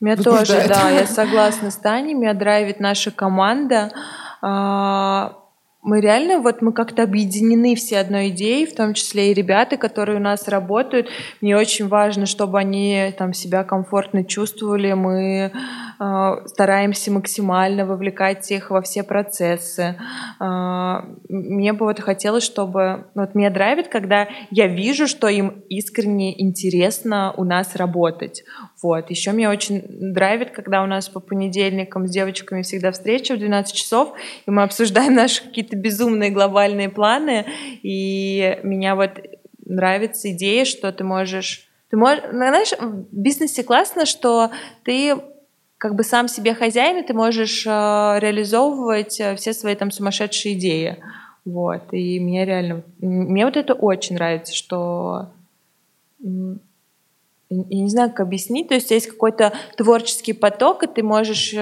[0.00, 3.90] меня тоже, да, я согласна с Таней, меня драйвит наша команда.
[5.82, 10.18] Мы реально, вот мы как-то объединены все одной идеей, в том числе и ребята, которые
[10.18, 11.08] у нас работают.
[11.40, 14.92] Мне очень важно, чтобы они там себя комфортно чувствовали.
[14.92, 19.96] Мы э, стараемся максимально вовлекать их во все процессы.
[20.38, 21.00] Э,
[21.30, 23.06] мне бы вот хотелось, чтобы...
[23.14, 28.44] Вот меня драйвит, когда я вижу, что им искренне интересно у нас работать.
[28.82, 29.10] Вот.
[29.10, 33.74] Еще меня очень драйвит, когда у нас по понедельникам с девочками всегда встреча в 12
[33.74, 34.12] часов,
[34.46, 37.46] и мы обсуждаем наши какие-то безумные глобальные планы,
[37.82, 39.10] и меня вот
[39.64, 41.66] нравится идея, что ты можешь...
[41.90, 44.50] Ты можешь, знаешь, в бизнесе классно, что
[44.84, 45.16] ты
[45.76, 50.54] как бы сам себе хозяин, и ты можешь э, реализовывать э, все свои там сумасшедшие
[50.54, 50.98] идеи.
[51.44, 51.92] Вот.
[51.92, 52.82] И мне реально...
[53.00, 55.30] Мне вот это очень нравится, что
[57.50, 61.56] я не знаю, как объяснить, то есть есть какой-то творческий поток, и ты можешь э,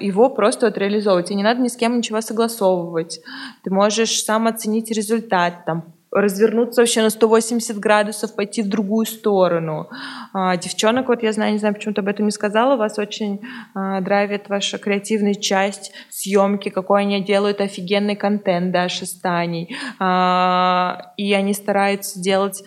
[0.00, 3.20] его просто вот реализовывать, и не надо ни с кем ничего согласовывать.
[3.62, 9.88] Ты можешь сам оценить результат, там, развернуться вообще на 180 градусов, пойти в другую сторону.
[10.32, 13.40] А, девчонок, вот я знаю, не знаю, почему ты об этом не сказала, вас очень
[13.74, 19.76] а, драйвит ваша креативная часть съемки, какой они делают офигенный контент, Даша с Таней.
[20.00, 22.62] А, и они стараются делать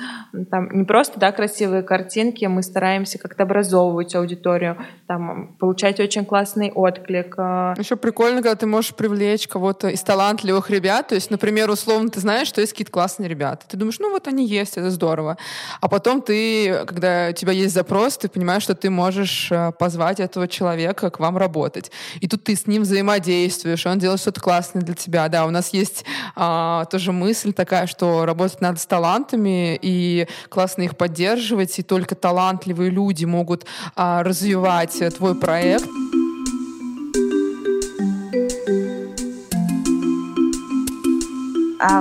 [0.50, 4.78] там не просто, да, красивые картинки, мы стараемся как-то образовывать аудиторию,
[5.08, 7.38] там, получать очень классный отклик.
[7.78, 12.22] Еще прикольно, когда ты можешь привлечь кого-то из талантливых ребят, то есть, например, условно, ты
[12.22, 13.66] знаешь, что есть какие-то классные ребята.
[13.68, 15.38] Ты думаешь, ну вот они есть, это здорово.
[15.82, 20.20] А потом ты, когда у тебя есть запрос, ты понимаешь, что ты можешь э, позвать
[20.20, 21.92] этого человека к вам работать.
[22.22, 25.28] И тут ты с ним взаимодействуешь, он делает что-то классное для тебя.
[25.30, 26.06] Да, у нас есть
[26.36, 32.16] а, тоже мысль такая, что работать надо с талантами, и классно их поддерживать, и только
[32.16, 33.66] талантливые люди могут
[33.96, 35.88] а, развивать твой проект.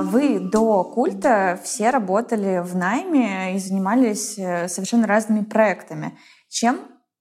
[0.03, 6.19] Вы до культа все работали в найме и занимались э, совершенно разными проектами.
[6.49, 6.81] Чем,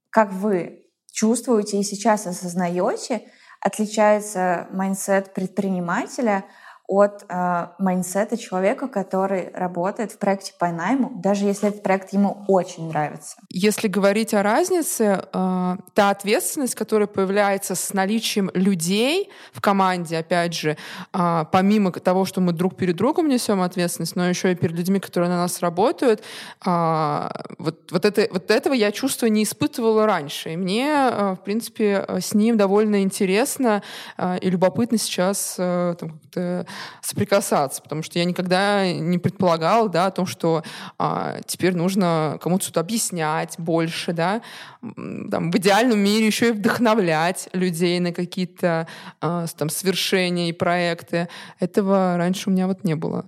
[0.10, 3.24] как вы чувствуете и сейчас осознаете,
[3.62, 6.46] отличается mindset предпринимателя–
[6.92, 12.12] от э, mindset 'а человека, который работает в проекте по найму, даже если этот проект
[12.12, 13.38] ему очень нравится.
[13.50, 20.54] Если говорить о разнице, э, та ответственность, которая появляется с наличием людей в команде, опять
[20.54, 20.76] же,
[21.14, 25.00] э, помимо того, что мы друг перед другом несем ответственность, но еще и перед людьми,
[25.00, 26.22] которые на нас работают,
[26.66, 30.50] э, вот, вот, это, вот этого я чувство не испытывала раньше.
[30.50, 33.82] И мне, э, в принципе, с ним довольно интересно
[34.18, 36.66] э, и любопытно сейчас э, там, как-то
[37.02, 40.64] соприкасаться, потому что я никогда не предполагала, да, о том, что
[40.98, 44.42] а, теперь нужно кому-то что-то объяснять больше, да,
[44.82, 48.88] там, в идеальном мире еще и вдохновлять людей на какие-то
[49.20, 51.28] а, там свершения и проекты.
[51.60, 53.28] Этого раньше у меня вот не было.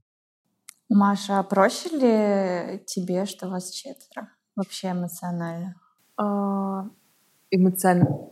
[0.90, 4.30] Маша, а проще ли тебе, что вас четверо?
[4.56, 5.76] Вообще эмоционально?
[6.18, 6.86] А,
[7.50, 8.30] эмоционально.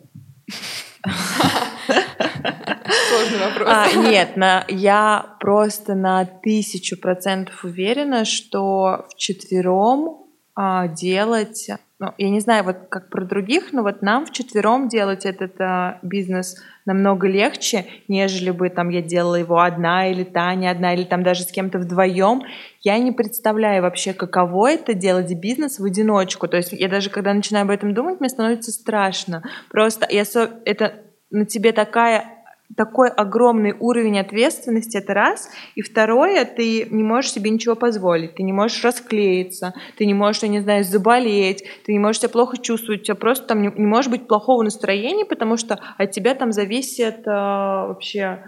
[3.10, 3.68] Сложный вопрос.
[3.68, 11.70] А, нет, на, я просто на тысячу процентов уверена, что в четвером а, делать,
[12.02, 15.62] ну, я не знаю, вот как про других, но вот нам в четвером делать этот
[15.62, 21.04] а, бизнес намного легче, нежели бы там я делала его одна или Таня одна, или
[21.04, 22.41] там даже с кем-то вдвоем.
[22.82, 26.47] Я не представляю вообще, каково это делать бизнес в одиночку.
[26.47, 29.43] То есть я даже когда начинаю об этом думать, мне становится страшно.
[29.70, 30.24] Просто я,
[30.66, 30.95] это
[31.30, 32.41] на тебе такая
[32.76, 35.50] такой огромный уровень ответственности, это раз.
[35.76, 38.36] И второе, ты не можешь себе ничего позволить.
[38.36, 42.30] Ты не можешь расклеиться, ты не можешь, я не знаю, заболеть, ты не можешь себя
[42.30, 46.12] плохо чувствовать, у тебя просто там не, не может быть плохого настроения, потому что от
[46.12, 48.44] тебя там зависит э, вообще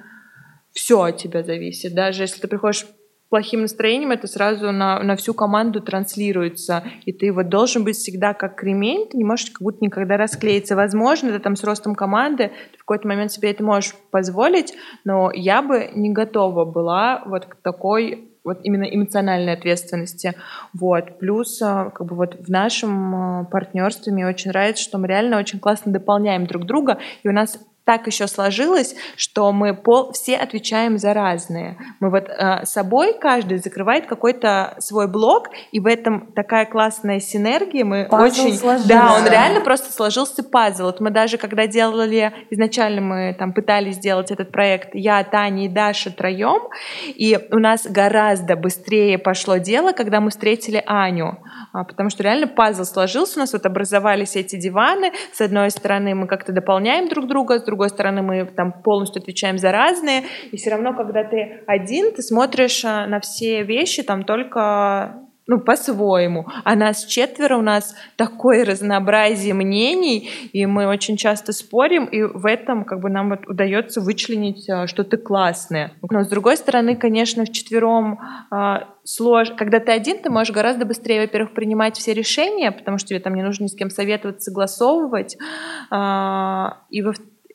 [0.74, 1.94] все от тебя зависит.
[1.94, 2.86] Даже если ты приходишь
[3.34, 6.84] плохим настроением, это сразу на, на всю команду транслируется.
[7.04, 10.76] И ты вот должен быть всегда как кремень, ты не можешь как будто никогда расклеиться.
[10.76, 15.64] Возможно, это там с ростом команды, в какой-то момент себе это можешь позволить, но я
[15.64, 20.36] бы не готова была вот к такой вот именно эмоциональной ответственности.
[20.72, 21.18] Вот.
[21.18, 25.40] Плюс а, как бы вот в нашем а, партнерстве мне очень нравится, что мы реально
[25.40, 30.38] очень классно дополняем друг друга, и у нас так еще сложилось, что мы пол, все
[30.38, 31.78] отвечаем за разные.
[32.00, 37.84] Мы вот э, собой каждый закрывает какой-то свой блок, и в этом такая классная синергия.
[37.84, 38.88] Мы пазл очень, сложился.
[38.88, 40.84] да, он реально просто сложился пазл.
[40.84, 45.68] Вот мы даже когда делали изначально мы там пытались сделать этот проект, я, Таня и
[45.70, 46.70] Даша троем,
[47.08, 51.38] и у нас гораздо быстрее пошло дело, когда мы встретили Аню,
[51.74, 55.12] а, потому что реально пазл сложился, у нас вот образовались эти диваны.
[55.34, 59.58] С одной стороны мы как-то дополняем друг друга, с другой стороны, мы там полностью отвечаем
[59.58, 64.24] за разные, и все равно, когда ты один, ты смотришь а, на все вещи там
[64.24, 66.48] только ну, по-своему.
[66.64, 72.46] А нас четверо, у нас такое разнообразие мнений, и мы очень часто спорим, и в
[72.46, 75.94] этом как бы нам вот удается вычленить а, что-то классное.
[76.10, 78.20] Но с другой стороны, конечно, в четвером
[78.52, 79.56] а, сложно.
[79.56, 83.36] Когда ты один, ты можешь гораздо быстрее, во-первых, принимать все решения, потому что тебе там
[83.36, 85.36] не нужно ни с кем советоваться, согласовывать.
[85.36, 87.14] И во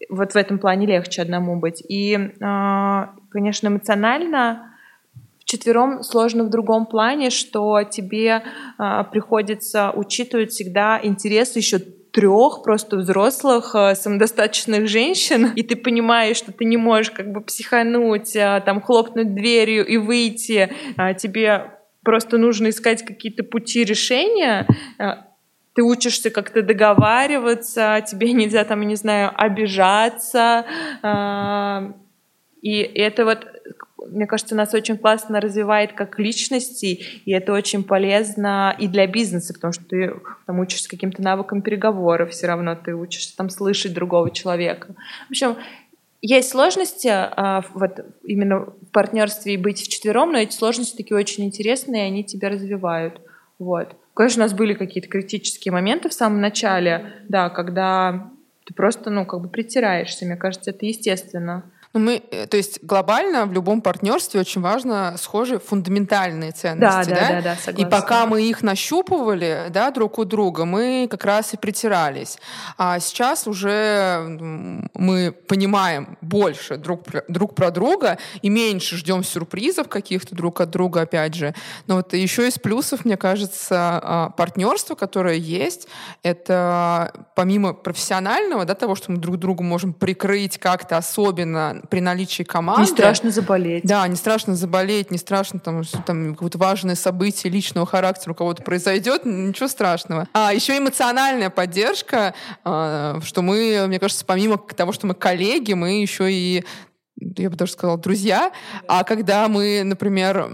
[0.08, 1.82] вот в этом плане легче одному быть.
[1.88, 4.74] И, а, конечно, эмоционально
[5.44, 8.42] четвером сложно в другом плане, что тебе
[8.76, 16.36] а, приходится учитывать всегда интересы еще трех просто взрослых а, самодостаточных женщин, и ты понимаешь,
[16.36, 20.70] что ты не можешь как бы психануть, там хлопнуть дверью и выйти,
[21.18, 21.72] тебе
[22.04, 24.66] просто нужно искать какие-то пути решения,
[25.78, 30.66] ты учишься как-то договариваться, тебе нельзя там, не знаю, обижаться.
[31.04, 31.92] А,
[32.60, 33.46] и это вот,
[34.08, 39.54] мне кажется, нас очень классно развивает как личности, и это очень полезно и для бизнеса,
[39.54, 40.14] потому что ты
[40.46, 44.96] там учишься каким-то навыкам переговоров, все равно ты учишься там слышать другого человека.
[45.28, 45.58] В общем,
[46.22, 51.44] есть сложности а, вот именно в партнерстве и быть вчетвером, но эти сложности такие очень
[51.44, 53.20] интересные, и они тебя развивают.
[53.60, 53.94] Вот.
[54.18, 58.32] Конечно, у нас были какие-то критические моменты в самом начале, да, когда
[58.64, 60.26] ты просто, ну, как бы притираешься.
[60.26, 61.70] Мне кажется, это естественно.
[61.94, 67.16] Ну, мы, э, то есть глобально в любом партнерстве очень важно схожие фундаментальные ценности, да,
[67.16, 67.86] да, да, да, да согласна.
[67.86, 72.38] И пока мы их нащупывали, да, друг у друга, мы как раз и притирались.
[72.76, 74.38] А сейчас уже
[74.94, 81.02] мы понимаем больше друг, друг про друга и меньше ждем сюрпризов каких-то друг от друга,
[81.02, 81.54] опять же.
[81.86, 85.88] Но вот еще из плюсов, мне кажется, а, партнерство, которое есть,
[86.22, 92.42] это помимо профессионального, да, того, что мы друг другу можем прикрыть как-то особенно при наличии
[92.42, 92.82] команды.
[92.82, 93.84] Не страшно заболеть.
[93.84, 98.34] Да, не страшно заболеть, не страшно там, что там какое-то важное событие личного характера у
[98.34, 100.28] кого-то произойдет, ничего страшного.
[100.32, 106.00] А еще эмоциональная поддержка, а, что мы, мне кажется, помимо того, что мы коллеги, мы
[106.00, 106.64] еще и
[107.36, 108.52] я бы даже сказала, друзья.
[108.86, 110.48] А когда мы, например,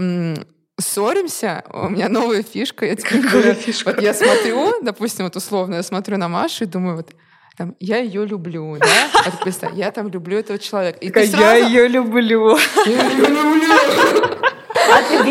[0.80, 2.86] ссоримся, у меня новая фишка.
[2.86, 3.92] Я теперь говорю, фишка?
[3.92, 7.12] Вот я смотрю, допустим, вот условно, я смотрю на Машу и думаю, вот
[7.56, 9.20] там, я ее люблю, да?
[9.24, 10.98] А ты представь, я там люблю этого человека.
[10.98, 11.44] И ты сразу...
[11.44, 12.56] Я ее люблю.
[12.84, 13.74] Я ее люблю.
[14.90, 15.22] А ты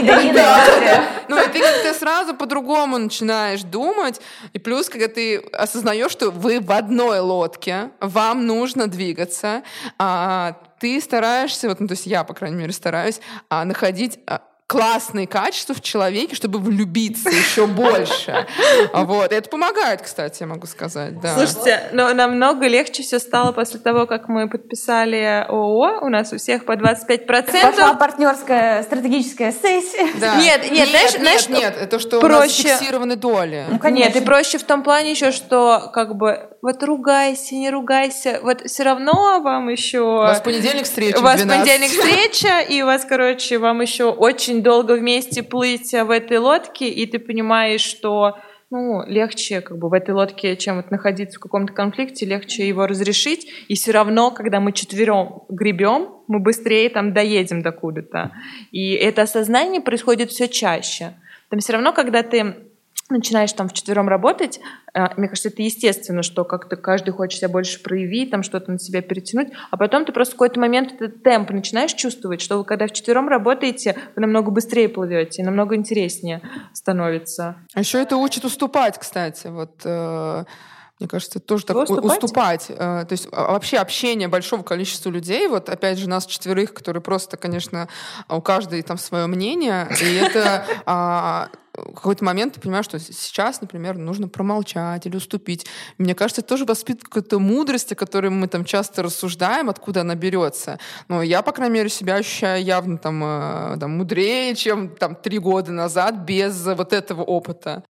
[1.27, 4.21] Ну, и ты как-то сразу по-другому начинаешь думать.
[4.53, 9.63] И плюс, когда ты осознаешь, что вы в одной лодке, вам нужно двигаться,
[9.99, 13.19] а ты стараешься, вот, ну, то есть я, по крайней мере, стараюсь
[13.49, 14.41] а, находить а,
[14.73, 18.47] классные качества в человеке, чтобы влюбиться еще больше.
[18.93, 19.31] Вот.
[19.31, 21.19] И это помогает, кстати, я могу сказать.
[21.19, 21.35] Да.
[21.35, 25.99] Слушайте, но намного легче все стало после того, как мы подписали ООО.
[26.01, 27.61] У нас у всех по 25%.
[27.61, 30.07] Пошла партнерская стратегическая сессия.
[30.19, 30.37] Да.
[30.37, 32.35] Нет, нет, нет, знаешь, нет, знаешь, нет, это что проще...
[32.35, 33.65] у нас фиксированы доли.
[33.69, 34.07] Ну, конечно.
[34.07, 38.61] Нет, и проще в том плане еще, что как бы вот ругайся, не ругайся, вот
[38.61, 39.99] все равно вам еще...
[39.99, 44.62] У вас понедельник встреча У вас понедельник встреча, и у вас, короче, вам еще очень
[44.63, 48.37] долго вместе плыть в этой лодке, и ты понимаешь, что
[48.73, 52.87] ну, легче как бы в этой лодке, чем вот находиться в каком-то конфликте, легче его
[52.87, 53.47] разрешить.
[53.67, 58.31] И все равно, когда мы четвером гребем, мы быстрее там доедем до куда-то.
[58.71, 61.13] И это осознание происходит все чаще.
[61.49, 62.55] Там все равно, когда ты
[63.09, 64.59] начинаешь там вчетвером работать,
[64.93, 68.79] э, мне кажется, это естественно, что как-то каждый хочет себя больше проявить, там что-то на
[68.79, 72.65] себя перетянуть, а потом ты просто в какой-то момент этот темп начинаешь чувствовать, что вы
[72.65, 76.41] когда вчетвером работаете, вы намного быстрее плывете, намного интереснее
[76.73, 77.57] становится.
[77.73, 79.47] А еще это учит уступать, кстати.
[79.47, 80.43] Вот э,
[80.99, 82.23] Мне кажется, тоже так уступать.
[82.23, 82.65] уступать.
[82.69, 87.01] Э, то есть а, вообще общение большого количества людей, вот опять же нас четверых, которые
[87.01, 87.89] просто, конечно,
[88.29, 93.97] у каждой там свое мнение, и это а, какой-то момент ты понимаешь, что сейчас, например,
[93.97, 95.65] нужно промолчать или уступить.
[95.97, 100.15] Мне кажется, это тоже воспитывает какую-то мудрость, о которой мы там часто рассуждаем, откуда она
[100.15, 100.79] берется.
[101.07, 105.39] Но я, по крайней мере, себя ощущаю явно там, э, там мудрее, чем там три
[105.39, 107.83] года назад без вот этого опыта.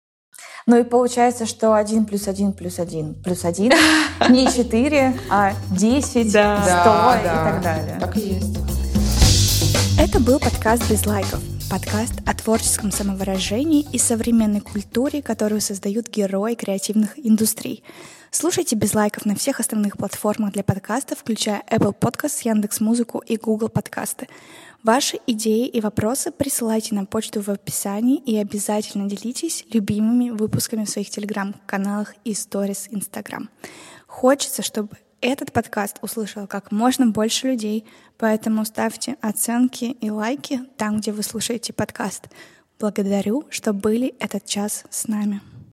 [0.68, 3.72] Ну и получается, что 1 плюс 1 плюс 1 плюс 1
[4.30, 7.98] не 4, а 10, 100 да, и так далее.
[8.00, 8.58] Так и есть.
[10.00, 11.51] Это был подкаст «Без лайков».
[11.72, 17.82] Подкаст о творческом самовыражении и современной культуре, которую создают герои креативных индустрий.
[18.30, 23.70] Слушайте без лайков на всех основных платформах для подкастов, включая Apple Podcasts, Яндекс.Музыку и Google
[23.70, 24.28] Подкасты.
[24.84, 30.90] Ваши идеи и вопросы присылайте на почту в описании и обязательно делитесь любимыми выпусками в
[30.90, 33.50] своих телеграм-каналах и сторис Инстаграм.
[34.08, 34.90] Хочется, чтобы
[35.22, 37.86] этот подкаст услышал как можно больше людей,
[38.18, 42.30] поэтому ставьте оценки и лайки там, где вы слушаете подкаст.
[42.80, 45.42] Благодарю, что были этот час с нами.